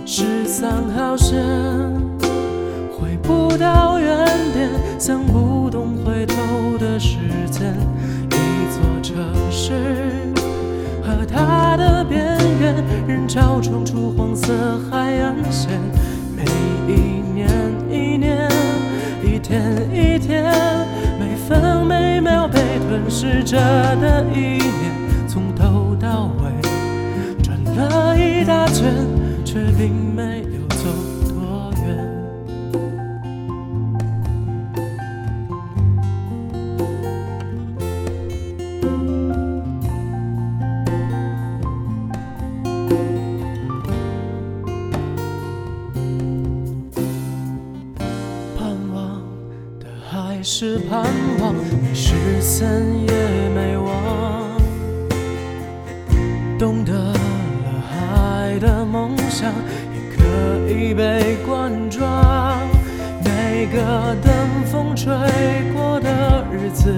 [0.05, 1.41] 十三号线
[2.91, 4.69] 回不到原点，
[4.99, 6.35] 想不懂回头
[6.79, 7.17] 的时
[7.49, 7.73] 间。
[9.03, 9.17] 城
[9.51, 9.73] 市
[11.03, 12.75] 和它的边缘，
[13.07, 14.53] 人潮冲出黄色
[14.91, 15.71] 海岸线。
[16.37, 16.43] 每
[16.93, 17.49] 一年
[17.89, 18.49] 一年，
[19.23, 20.53] 一天一天，
[21.19, 23.57] 每分每秒被吞噬着
[23.97, 24.93] 的一年，
[25.29, 26.61] 从头到尾
[27.43, 28.93] 转了一大圈，
[29.45, 30.38] 却并没
[50.61, 51.05] 是盼
[51.41, 52.69] 望，没实现
[53.07, 53.13] 也
[53.55, 54.61] 没忘。
[56.59, 57.15] 懂得了
[57.89, 59.53] 海的梦想，
[59.95, 62.59] 也可以被灌装。
[63.25, 64.35] 每个等
[64.67, 65.13] 风吹
[65.73, 66.93] 过的日子，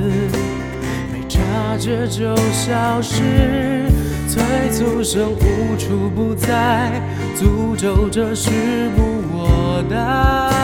[1.13, 3.91] 没察觉就消失。
[4.27, 7.03] 催促声无处不在，
[7.37, 9.03] 诅咒着时不
[9.37, 10.60] 我待。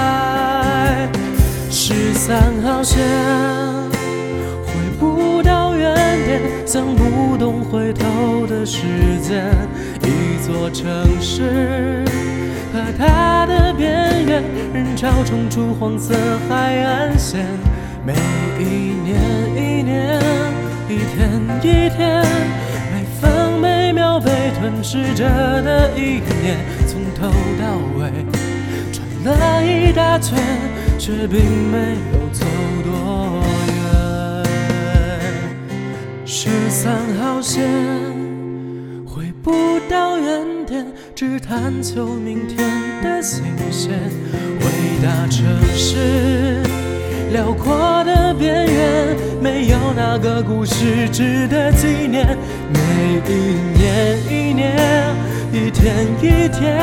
[1.97, 3.03] 十三号线
[4.67, 5.95] 回不到原
[6.27, 8.83] 点，想不动回头的时
[9.23, 9.47] 间。
[10.03, 10.85] 一座城
[11.23, 12.05] 市
[12.71, 14.43] 和它的边缘，
[14.75, 16.15] 人潮冲出黄色
[16.51, 17.47] 海岸线。
[18.05, 18.13] 每
[18.59, 19.19] 一年
[19.57, 20.21] 一年，
[20.91, 22.23] 一天一天，
[22.93, 24.31] 每分每秒被
[24.61, 25.25] 吞噬着
[25.63, 28.13] 的一年，从头到尾
[29.35, 30.39] 了一大圈，
[30.99, 32.47] 却并没有走
[32.85, 34.45] 多远。
[36.24, 37.68] 十三号线
[39.05, 42.57] 回不到原点，只探求明天
[43.03, 43.93] 的新鲜。
[44.61, 44.64] 伟
[45.03, 46.62] 大城市，
[47.33, 52.39] 辽阔的边缘，没有哪个故事值得纪念。
[52.72, 53.33] 每一
[53.77, 54.77] 年一年，
[55.53, 56.81] 一天一天，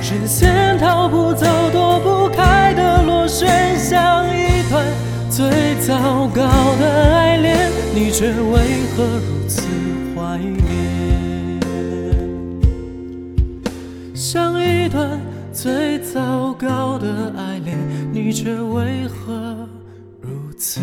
[0.00, 4.84] 视线逃不走、躲不开的螺旋，像一段
[5.28, 6.42] 最糟糕
[6.78, 9.62] 的爱恋，你却为何如此
[10.14, 11.60] 怀念？
[14.14, 15.20] 像一段
[15.52, 17.76] 最糟糕的爱恋，
[18.12, 19.68] 你却为何
[20.20, 20.80] 如此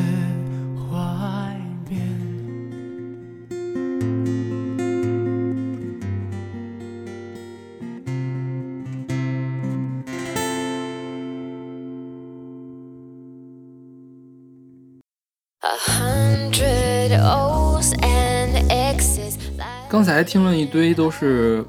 [19.93, 21.63] 刚才听了一堆都是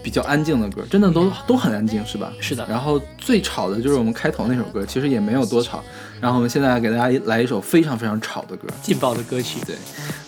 [0.00, 2.32] 比较安静的歌，真的都都很安静，是吧？
[2.38, 5.82] 是的然后最吵的就是我们开头那首歌，其实也没有多吵。
[6.20, 8.68] 然后我们现在给大家来一首非常非常吵的歌。
[8.80, 9.58] 劲爆的歌曲。
[9.66, 9.74] 对，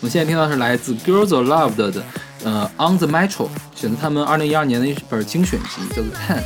[0.00, 2.02] 我们现在听到是来自 Girls Aloud 的，
[2.42, 6.42] 呃，On the Metro，选择他们二零一二年的一本精选集，叫做 Ten。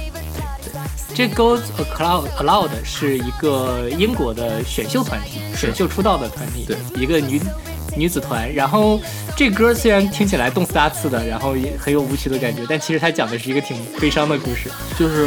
[1.14, 1.62] 这 Goes
[1.96, 7.40] Aloud Aloud 是一个英国的选秀团体，选秀出道的团体，对一个女
[7.96, 8.52] 女子团。
[8.54, 9.00] 然后
[9.36, 14.70] 这歌虽然听起来动次打次的，然后也很有舞曲的感觉，但其实它讲的是一个挺悲伤的故事。
[14.98, 15.26] 就是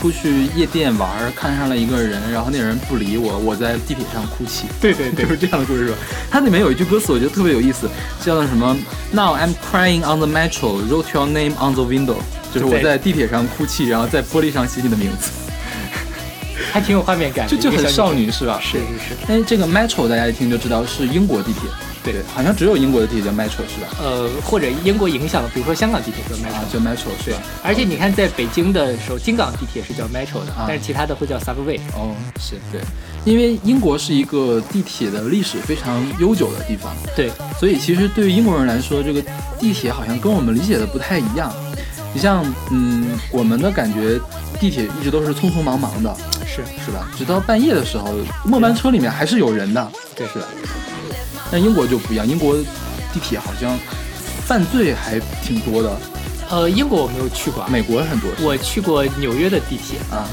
[0.00, 4.66] 出去夜店玩，看上了一个人，然后那人不理我，我在地铁上哭泣。
[4.80, 5.98] 对对对就，是这样的故事是吧？
[6.30, 7.88] 它里面有一句歌词，我觉得特别有意思，
[8.24, 8.76] 叫做什么
[9.12, 12.16] ？Now I'm crying on the metro, wrote your name on the window。
[12.54, 15.30] 就是我在地铁上哭泣，然后在玻璃上写你的名字，
[16.72, 18.58] 还挺有画面感，就就很少女是吧？
[18.62, 19.16] 是是是。
[19.28, 21.62] 但是，这个 metro 大家一听就知道是英国地铁，
[22.12, 23.88] 对好像只有英国的地铁叫 metro 是吧？
[24.00, 27.38] 呃，或者英国影响的，比如说香港地铁叫 metro，、啊，叫 metro 是吧？
[27.62, 31.78] 而且你看在北京的时候，京港地铁是叫 metro 的，啊但是其他的会叫 subway。
[31.94, 32.80] 哦，是对，
[33.24, 39.22] 因为英国是一个地铁的历史非常悠久的地方，对，所以其实对于英国人来说，这个
[39.58, 41.52] 地铁好像跟我们理解的不太一样。
[42.14, 44.18] 你像，嗯，我们的感觉，
[44.58, 47.06] 地铁一直都是匆匆忙忙的，是是吧？
[47.18, 50.46] 直到半夜的时候，末班车里面还是有人的，对是吧？
[51.50, 52.54] 但英国就不一样，英国
[53.12, 53.78] 地铁好像
[54.46, 55.96] 犯罪还挺多的，
[56.50, 60.26] 呃，英国我没有去过啊，美国很多我去过纽约的地铁，啊，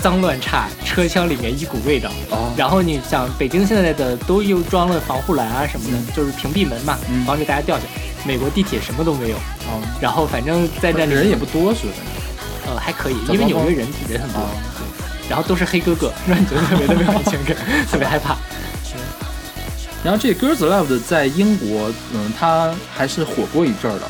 [0.00, 2.10] 脏乱差，车厢里面一股味道。
[2.30, 7.90] 哦然后你想，北京现在的都又装了防护栏啊什么的，就是屏蔽门嘛，嗯防止大家掉下来。
[8.26, 11.92] 美国地铁什么都没有，哦，然后反正在那里人也不多是吧？
[12.66, 14.48] 呃还可以，因为纽约人人很多，哦
[15.28, 17.56] 然后都是黑哥哥，让你觉得特别的没有安全感，
[17.90, 18.36] 特别害怕。
[20.02, 24.06] 然后这 Girls Love 的在英国，嗯，他还是火过一阵儿的，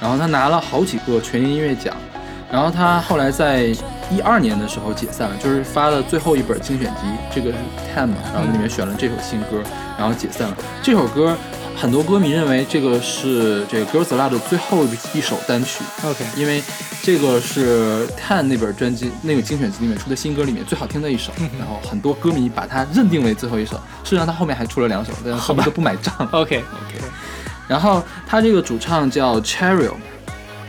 [0.00, 1.94] 然后他拿了好几个全英音乐奖，
[2.50, 3.64] 然后他后来在
[4.10, 7.00] 一二年的时候解散了，就是发了最后一本精选集，
[7.34, 7.56] 这个是
[7.94, 9.62] Ten 嘛，然后里面选了这首新歌，
[9.98, 10.56] 然后解散了。
[10.82, 11.36] 这首歌
[11.76, 16.62] 很多歌迷认为这个是这个 Girls Aloud 最后一首单曲，OK，因为
[17.02, 25.44] 这个是 Ten 那本专辑那个精选集里面出的新歌里面最好听的一首，嗯然后很多歌迷把它认定为最后一首，事实上他后面还出了两首，但是好吧。
[25.48, 26.14] 后面都不买账。
[26.32, 27.04] OK OK，
[27.68, 29.94] 然后他这个主唱叫 Cheryl。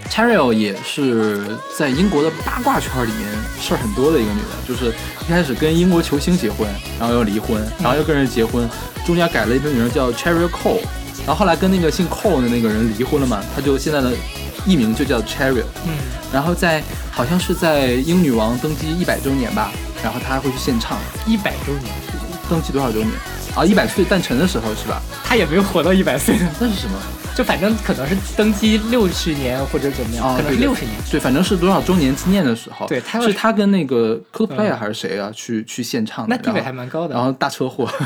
[0.10, 1.42] Cheryl 也是
[1.76, 3.30] 在英国的八卦圈里面
[3.60, 4.94] 事儿很多的一个女的，就是
[5.26, 8.70] 一开始跟英国球星结婚，然后又离婚，然后又跟人结婚，
[9.06, 10.82] 中间改了一个名叫 Cheryl Cole，
[11.26, 14.12] 然后后来跟那个姓 Cole 的那个人离婚了嘛，她就现在的
[14.66, 15.64] 艺名就叫 Cheryl。
[15.86, 15.94] 嗯，
[16.32, 16.82] 然后在
[17.12, 21.94] 好像是在英女王登基一百周年吧，然后她会去献唱，一百周年，
[22.50, 23.12] 登基多少周年
[23.54, 23.66] 啊？
[23.66, 25.02] 一百岁诞辰的时候是吧？
[25.26, 26.98] 她也没有活到一百岁，那是什么？
[27.36, 30.96] 就反正可能是登基六十年或者怎么样，啊，可能是六十年。
[31.12, 37.14] 对，反正是多少周年纪念的时候，对他是是他跟那个 Coldplay 嗯还是谁啊，去去献唱的，那地位还蛮高的。
[37.14, 37.90] 然后大车祸。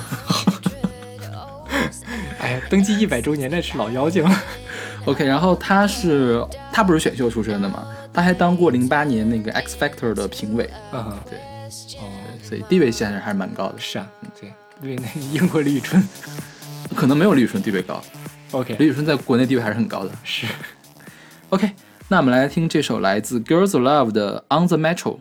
[2.39, 4.43] 哎呀，登基一百周年那是老妖精了。
[5.05, 11.37] OK，然后他是他不是选秀出身的嘛，他还当过零八年那个 X Factor 的评委，嗯哼，对，
[11.99, 12.09] 哦，
[12.41, 14.07] 所以地位现在还是蛮高的，是啊，
[14.39, 14.51] 对，
[14.81, 16.03] 因为那英国李宇春。
[16.95, 18.01] 可能没有李宇春地位高，
[18.51, 20.11] OK，李宇春在国内地位还是很高的。
[20.23, 20.47] 是
[21.49, 21.71] OK，
[22.07, 25.19] 那我们来听这首来自 Girls Love 的 On the Metro。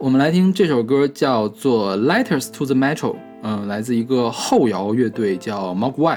[0.00, 6.16] 我们来听这首歌，叫做《Letters to the Metro》，嗯，来自一个后摇乐队叫 Mogwai，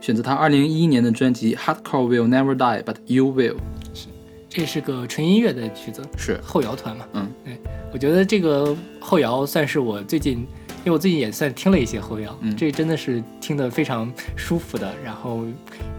[0.00, 3.54] 选择他二零一一年的专辑《Hardcore Will Never Die But You Will》。
[3.92, 4.06] 是
[4.48, 7.04] 这是个纯音乐的曲子，是后摇团嘛。
[7.14, 7.58] 嗯，对，
[7.92, 15.40] 我觉得这个后摇算是我最近，因为我最近也算听了一些后摇，嗯这真的是听得非常舒服的，然后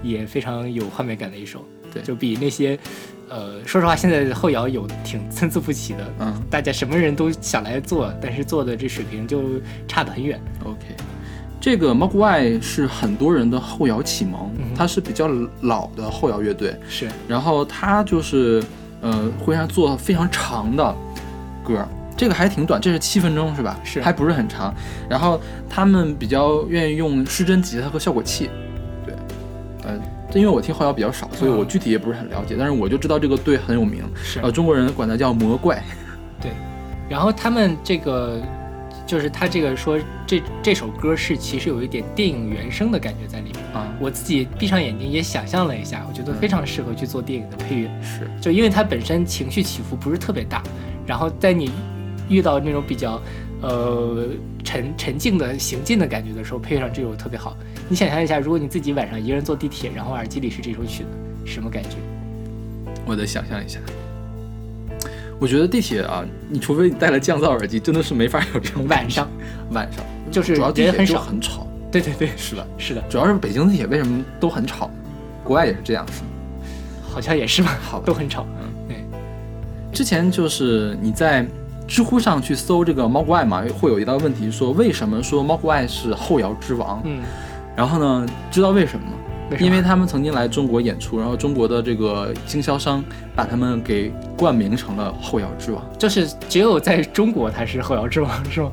[0.02, 1.60] 也非常有画面感的一首。
[1.94, 2.78] 对就比那些，
[3.30, 9.44] 呃，说实话，现在后摇有挺参差不齐的，嗯大家什么人都想来做，但是做的这水平就
[9.88, 10.40] 差得很远。
[10.64, 10.80] ，OK。
[11.60, 15.28] 这个 Mogwai 是很多人的后摇启蒙，嗯它是比较
[15.62, 18.64] 老的后摇乐队，是，然后它就是
[19.02, 20.96] 呃会让做非常长的
[21.64, 21.84] 歌，
[22.16, 23.80] 这个还挺短，这是七分钟是吧？
[23.84, 24.72] 是还不是很长。
[25.10, 28.52] 然后他们比较愿意用失真吉他和效果器，
[29.04, 29.16] 对，
[29.84, 30.00] 呃，
[30.40, 31.68] 因为我听后摇比较少，所以我嗯。
[31.68, 34.40] 具体也不是很了解，但是我就知道这个队很有名，是。
[34.42, 35.82] 呃，中国人管它叫魔怪，
[36.42, 36.52] 对
[37.10, 38.42] 然后他们这个，
[39.06, 43.64] 就是他这个说这这首歌是其实有一点电影原声的感觉在里面。
[43.74, 50.64] 啊，我自己闭上眼睛也想象了一下，我觉得非常适合去做电影的配乐，是，就因为它本身情绪起伏不是特别大，
[51.06, 51.72] 然后在你
[52.28, 53.22] 遇到那种比较
[53.62, 54.28] 呃
[54.66, 57.56] 沉沉静的行进的感觉的时候，配上这首特别好。
[57.88, 61.10] 你想象一下，如果你自己晚上一个人坐地铁，然后耳机里是这首曲子，
[61.46, 61.92] 什么感觉？
[63.06, 63.80] 我得想象一下。
[65.40, 69.30] 我觉得地铁啊，你除非你戴了降噪耳机，真的是没法有这种晚上，
[69.72, 72.68] 晚上就是主要地铁就很少很吵，对对对，是的。
[72.78, 74.90] 是的，主要是北京地铁为什么都很吵？
[75.44, 76.06] 国外也是这样。
[77.04, 78.48] 好像也是吧，好吧都很吵。
[78.60, 78.98] 嗯，对
[79.94, 81.46] 之前就是你在
[81.88, 87.02] 知乎上去搜这个 Mogwai 嘛，会有一道问题说为什么说 Mogwai 是后摇之王？
[87.06, 87.22] 嗯，
[87.76, 89.12] 然后呢，知道为什么吗？
[89.52, 93.04] 为什么因为他们曾经来中国演出，然后中国的这个经销商
[93.36, 95.84] 把他们给冠名成了后摇之王。
[96.00, 98.72] 就是只有在中国他是后摇之王，是吗？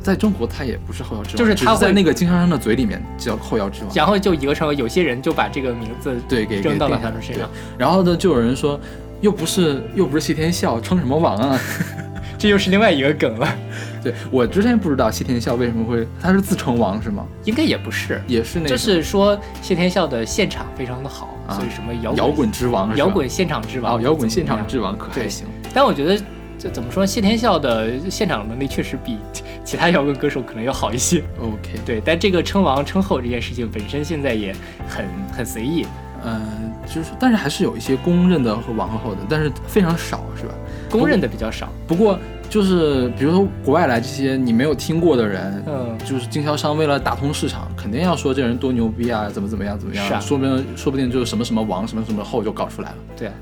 [0.00, 3.90] 在中国，他也不是后摇之王，就是他在那个经销商的嘴里面叫后摇之王。
[3.94, 8.78] 然后就一个成为有些人就把这个名字对，给扔到了他们身上，然后呢，就有人说，
[9.20, 11.58] 又不是又不是谢天笑，称什么王啊？
[12.42, 13.56] 这又是另外一个梗了。
[14.02, 17.24] 对我之前不知道谢天笑为什么会，他是自称王是吗？
[17.44, 25.46] 应该也不是，也是那种就是说谢天笑的现场非常的好，啊所以什么摇滚摇滚之王，摇滚现场之王哦，摇滚现场之王可还行。
[25.72, 26.20] 但我觉得
[26.58, 29.18] 这怎么说，谢天笑的现场能力确实比
[29.62, 31.22] 其他摇滚歌手可能要好一些。
[31.40, 34.52] OK，对，但这个称王称后这件事情本身现在也
[34.88, 35.86] 很很随意，
[36.24, 40.52] 嗯、就是但是还是有一些公认的和王和后的，但是非常少是吧？
[40.92, 41.68] 公认的比较少。
[41.86, 42.18] 不过
[42.50, 52.96] 就是比如说国外来这些你没有听过的人，嗯，就是经销商为了打通市场，肯定要说这人多牛逼啊，怎么怎么样怎么样，是啊说不定说不定就是什么什么王什么什么后就搞出来了。
[53.16, 53.34] 对啊，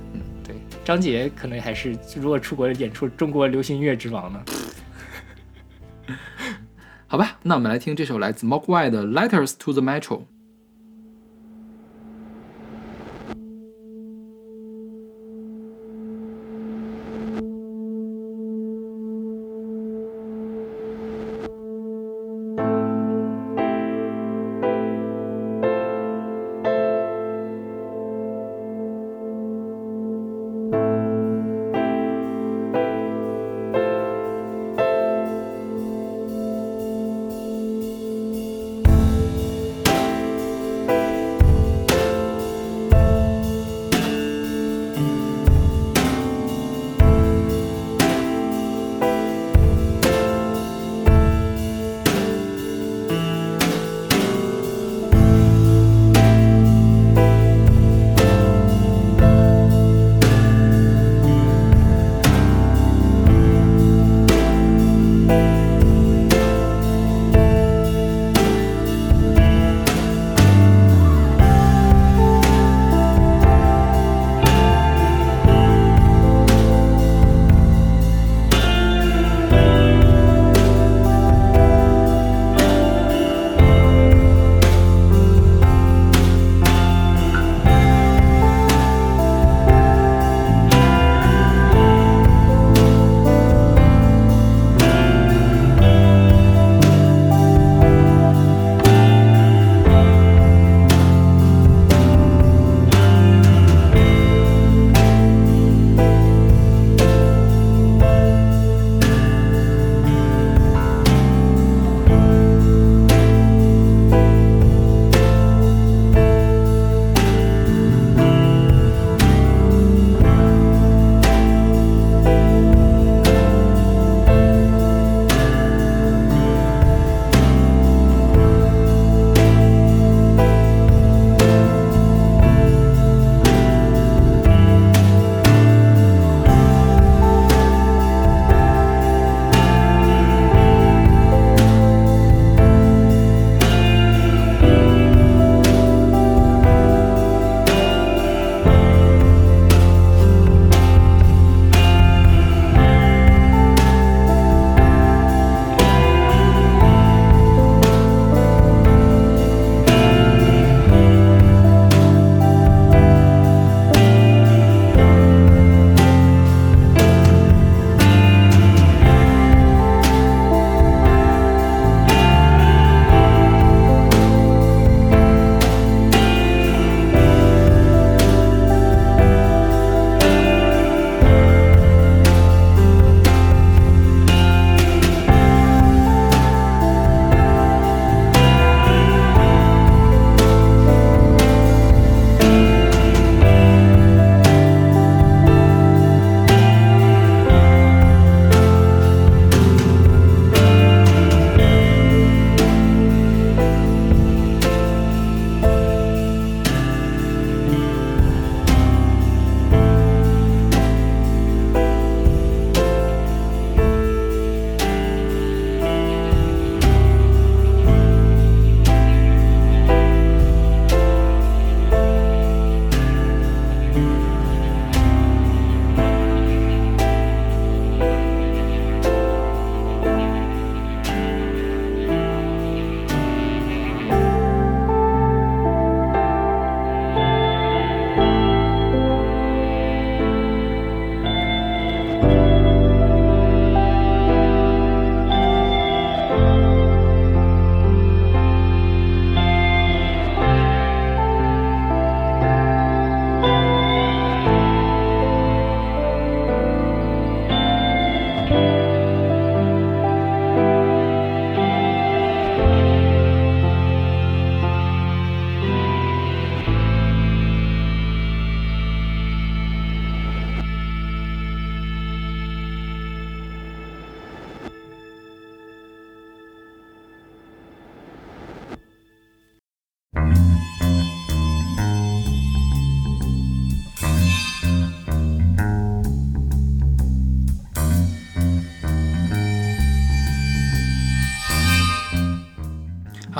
[0.46, 4.40] 对，张杰可能还是如果出国演出中国流行音乐之王呢。
[7.08, 10.18] 好吧，那我们来听这首来自 Mogwai 的《Letters to the Metro》。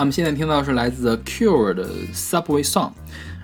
[0.00, 2.92] 我们现在听到是来自 The Cure 的 Subway Song，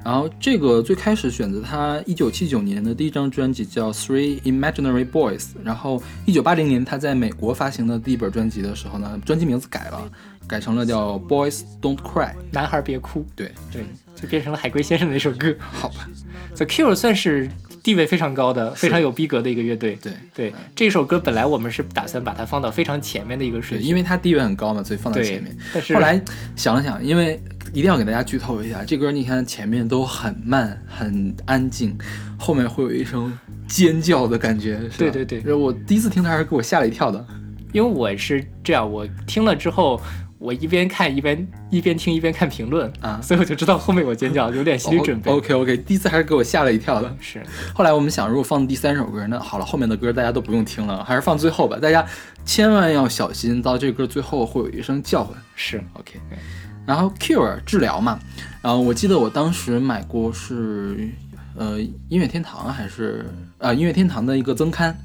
[0.03, 10.11] 然后这个最开始选择他一九七九年的第一张专辑叫 Three Imaginary Boys，然后一九八零年他在美国发行的第一本专辑的时候呢，专辑名字改了，
[10.47, 12.33] 改成了叫 Boys Don't Cry。
[12.51, 13.85] 男孩别哭，对，对，
[14.15, 15.55] 就变成了海龟先生的那首歌。
[15.61, 16.09] 好吧
[16.55, 17.51] ，The Cure 算是
[17.87, 19.97] 地位非常高的、非常有逼格的一个乐队。
[20.03, 25.57] 对对，这首歌本来我们是打算把它放到非常前面的一个顺对，序，因为它地位很高嘛，所以放在前面。
[25.73, 26.21] 但是后来
[26.57, 27.41] 想了想，因为
[27.73, 31.97] 一定要给大家剧透一下，这歌你看前面都很慢很安静，
[32.37, 33.33] 后面会有一声
[33.69, 34.81] 尖叫的感觉。
[34.91, 37.25] 是吧对对对我第一次听它还是给我吓了一跳的。
[37.73, 40.03] 因为我是这样，我听了之后。
[40.47, 45.29] 我一边看一边一边听一边看评论啊所以我就知道后面有尖叫，有点心理准备。
[45.29, 47.17] OK OK，第一次还是给我吓了一跳的。
[47.21, 47.43] 是，
[47.75, 51.77] 后来我们想，如果放第三首歌，那好了，后面的歌大家都不用听了，还是放最后吧。
[51.83, 52.07] 大家
[52.45, 55.37] 千万要小心，到这歌最后会有一声叫唤。
[55.57, 56.21] 是 OK，
[56.87, 58.21] 然后 Cure 治疗嘛，
[58.63, 61.09] 然后我记得我当时买过是
[61.57, 63.27] 呃音乐天堂还是
[63.59, 64.97] 呃音乐天堂的一个增刊，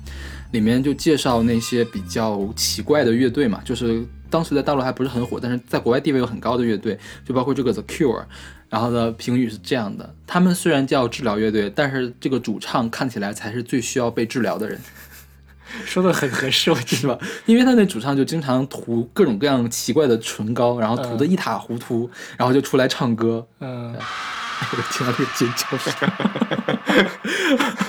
[0.52, 8.24] 里面就介绍那些比较奇怪的乐队嘛，就是当时在大陆还不是很火，但是在国外地位又很高的乐队，就包括这个 The Cure。
[8.70, 14.80] 然后呢，评语是这样的：他们虽然叫治疗乐队，但是这个主唱看起来才是最需要被治疗的人。
[15.86, 17.18] 说的很合适，我觉得是吧？
[17.46, 23.46] 因为他那主唱就经常涂各种各样奇怪的唇膏，然后涂的一塌糊涂，然后就出来唱歌。
[23.60, 25.94] 嗯，我听到这个尖叫声。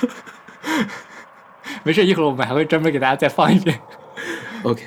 [1.84, 3.80] 没事，一会儿我们还会专门给大家再放一遍。
[4.62, 4.84] OK，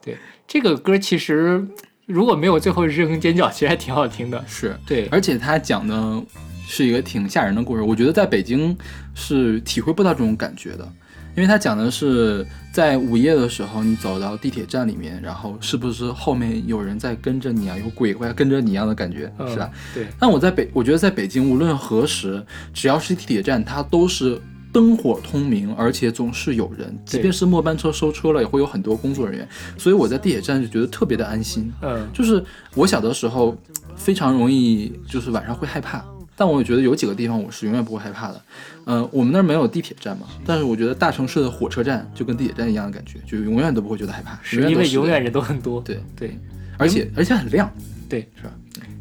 [0.00, 1.64] 对，这个歌其实
[2.06, 4.44] 如果没有最后一声尖叫，其实还挺好听的。
[4.46, 6.22] 是对，而且他讲的
[6.66, 8.76] 是一个挺吓人的故事，我觉得在北京
[9.14, 10.88] 是体会不到这种感觉的。
[11.36, 19.70] 因为他讲的是在午夜的时候，你走到地铁站里面，然后是不是后面有人在跟着你啊，有鬼怪跟着你一样的感觉，嗯是吧？？
[19.92, 22.42] 对，但我在北，我觉得在北京无论何时，
[22.72, 24.40] 只要是地铁站，它都是
[24.72, 26.96] 灯火通明，而且总是有人。
[27.04, 29.48] 即便是末班车收车了，也会有很多工作人员。
[29.78, 31.72] 所以我在地铁站就觉得特别的安心。
[31.82, 32.44] 嗯，就是
[32.74, 33.56] 我小的时候
[33.96, 36.04] 非常容易，就是晚上会害怕。
[36.38, 38.42] 但我觉得有几个地方我是永远不会害怕的。
[38.84, 45.80] 嗯、我们那儿没有地铁站嘛，但是我觉得大城市的火车站就跟地铁站一样的感觉，就永远都不会觉得害怕，是因为永远人都很多。
[45.80, 46.38] 对，对
[46.76, 47.72] 而且而且很亮，
[48.06, 48.52] 对，是吧？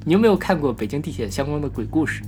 [0.06, 2.22] 你有没有看过北京地铁相关的鬼故事？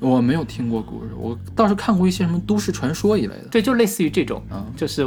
[0.00, 3.48] 我没有听过故事，我倒是看过一些什么都市传说一类的。
[3.50, 5.06] 对，就类似于这种，嗯就是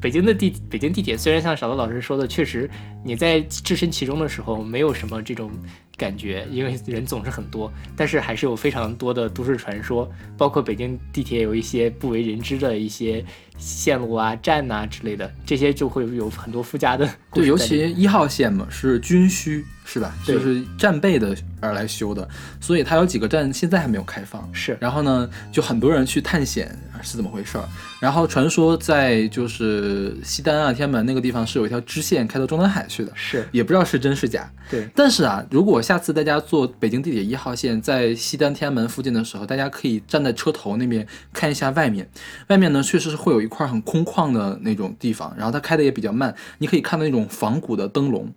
[0.00, 2.68] 北京的地北京地铁，虽然像小豆老师说的，确实
[3.02, 5.50] 你在置身其中的时候没有什么这种
[5.96, 13.24] 感觉，因为人总是很多，但是还是有非常多的都市传说，包括北京地铁有一些不为人知的一些
[13.58, 20.14] 线路啊、站呐、之类的，这些就会有很多附加的对，尤其一号线嘛，是军需，是吧？
[20.24, 22.28] 就是战备的而来修的，
[22.60, 24.48] 所以它有几个站现在还没有开放。
[24.52, 27.64] 是然后呢，就很多人去探险是怎么回事儿。
[28.00, 34.50] 然后传说在就是西单啊、天安门那个地方是有一条支线开到中南海去的，是，也不知道是真是假。
[34.70, 42.08] 对，但是啊，如果下次大家坐北京地铁一号线在西单天安门附近的时候，大家可以站在车头那边看一下外面。
[42.48, 48.30] 外面呢，确实是会有一块很空旷的那种地方，然后它开的也比较慢，你可以看到那种仿古的灯笼，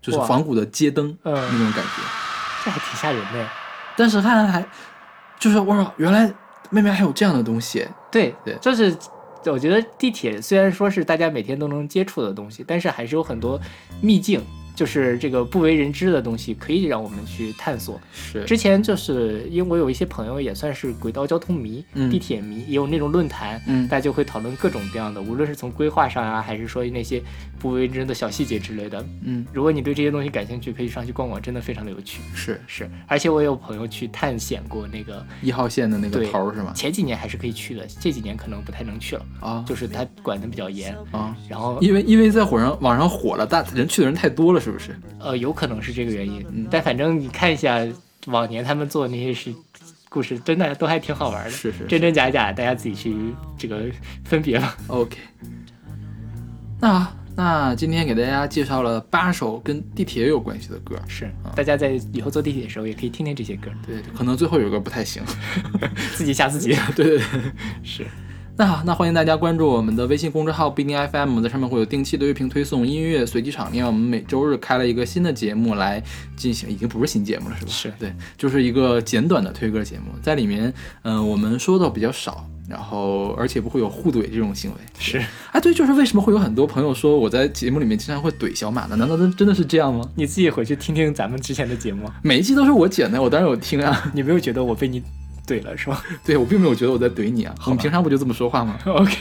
[0.00, 2.02] 就是仿古的街灯、嗯那种感觉。
[2.64, 3.48] 这还挺吓人的。
[3.96, 4.64] 但是看还
[5.38, 6.26] 就是哇，原来
[6.70, 7.86] 外面还有这样的东西。
[8.10, 8.96] 对对就是
[9.46, 13.58] 我觉得地铁虽然说是大家每天都能接触的东西，但是还是有很多
[14.00, 14.42] 秘境，
[14.80, 18.00] 就是这个不为人知的东西，可以让我们去探索。
[18.14, 27.22] 是之前就是因为我有一些朋友也算是轨道交通迷、嗯地铁迷，也有那种论坛，嗯大家就会讨论各种各样的，无论是从规划上啊，还是说那些
[27.58, 29.04] 不为人知的小细节之类的。
[29.22, 32.22] 嗯如果你对这些东西感兴趣，可以上去逛逛，真的非常的有趣。
[32.34, 36.72] 是是，而且我有朋友去探险过那个，一号线的那个头儿是吗？
[36.74, 40.96] 前几年还是可以去的，这几年可能不太能去了，啊，就是他管的比较严。
[41.10, 44.96] 啊，然后因为因为在火上网上火了，大人去的人太多了，是不是？
[45.18, 47.86] 呃，有可能是这个原因，嗯但反正你看一下
[48.26, 49.52] 往年他们做的那些事
[50.08, 51.84] 故事，真的都还挺好玩的，是是是。
[51.86, 53.14] 真真假假，大家自己去
[53.56, 53.84] 这个
[54.24, 54.76] 分别吧。
[54.88, 55.16] OK，
[56.80, 65.22] 那好那今天给大家介绍了八首跟地铁有关系的歌，是，大家在以后坐地铁的时候也可以听听这些歌，对，可能最后有一个不太行。
[66.14, 66.76] 自己吓自己。
[66.94, 67.24] 对对对，
[67.82, 68.04] 是，
[68.60, 73.74] 那好，那欢迎大家关注我们的微信公众号不一定 FM，在上面会有定期的乐评推送、音乐随机场。
[73.74, 76.02] 因为我们每周日开了一个新的节目来
[76.36, 77.70] 进行，已经不是新节目了，是吧？
[77.70, 80.70] 是对，就是一个简短的推歌节目，在里面，
[81.04, 84.76] 嗯、我们说的比较少，然后而且不会有互怼这种行为。
[84.98, 85.16] 是
[85.52, 88.96] 哎，对，就是为什么会有很多朋友说我在节目里面经常会怼小马呢？
[88.96, 90.06] 难道真真的是这样吗？
[90.16, 94.12] 你自己回去听听咱们之前的节目，每一期都是我剪的，我当然有听啊。
[94.12, 95.02] 你没有觉得我被你
[95.50, 98.78] 怼了是吧 对我并没有觉得我在怼你啊，我们平常不就这么说话吗？？
[98.86, 99.16] OK，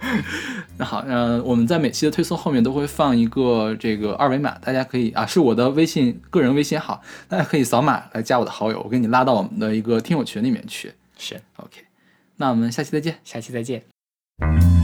[0.78, 10.92] 那好，呃，我们在每期的推送后面都会放一个这个二维码，大家可以啊，是我的微信个人微信号，大家可以扫码来加我的好友，我给你拉到我们的一个听友群里面去。
[11.18, 11.82] 是，OK，
[12.36, 13.18] 那我们下期再见。
[13.24, 14.79] 下期再见。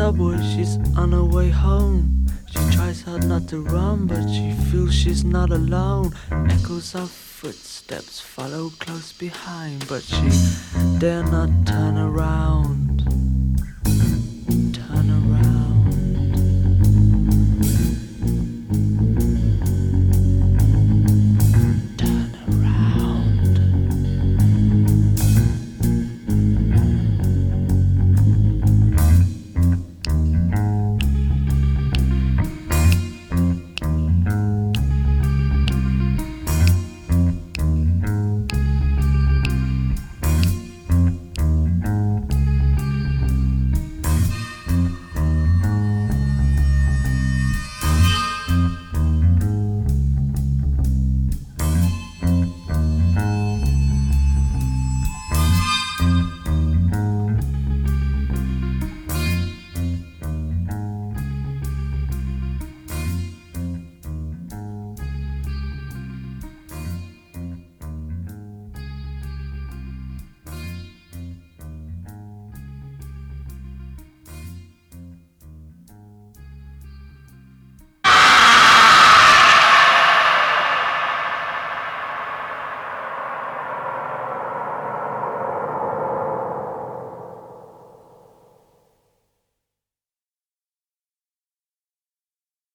[0.00, 2.26] Subway, she's on her way home.
[2.46, 6.14] She tries hard not to run, but she feels she's not alone.
[6.48, 10.30] Echoes of footsteps follow close behind, but she
[10.98, 12.89] dare not turn around.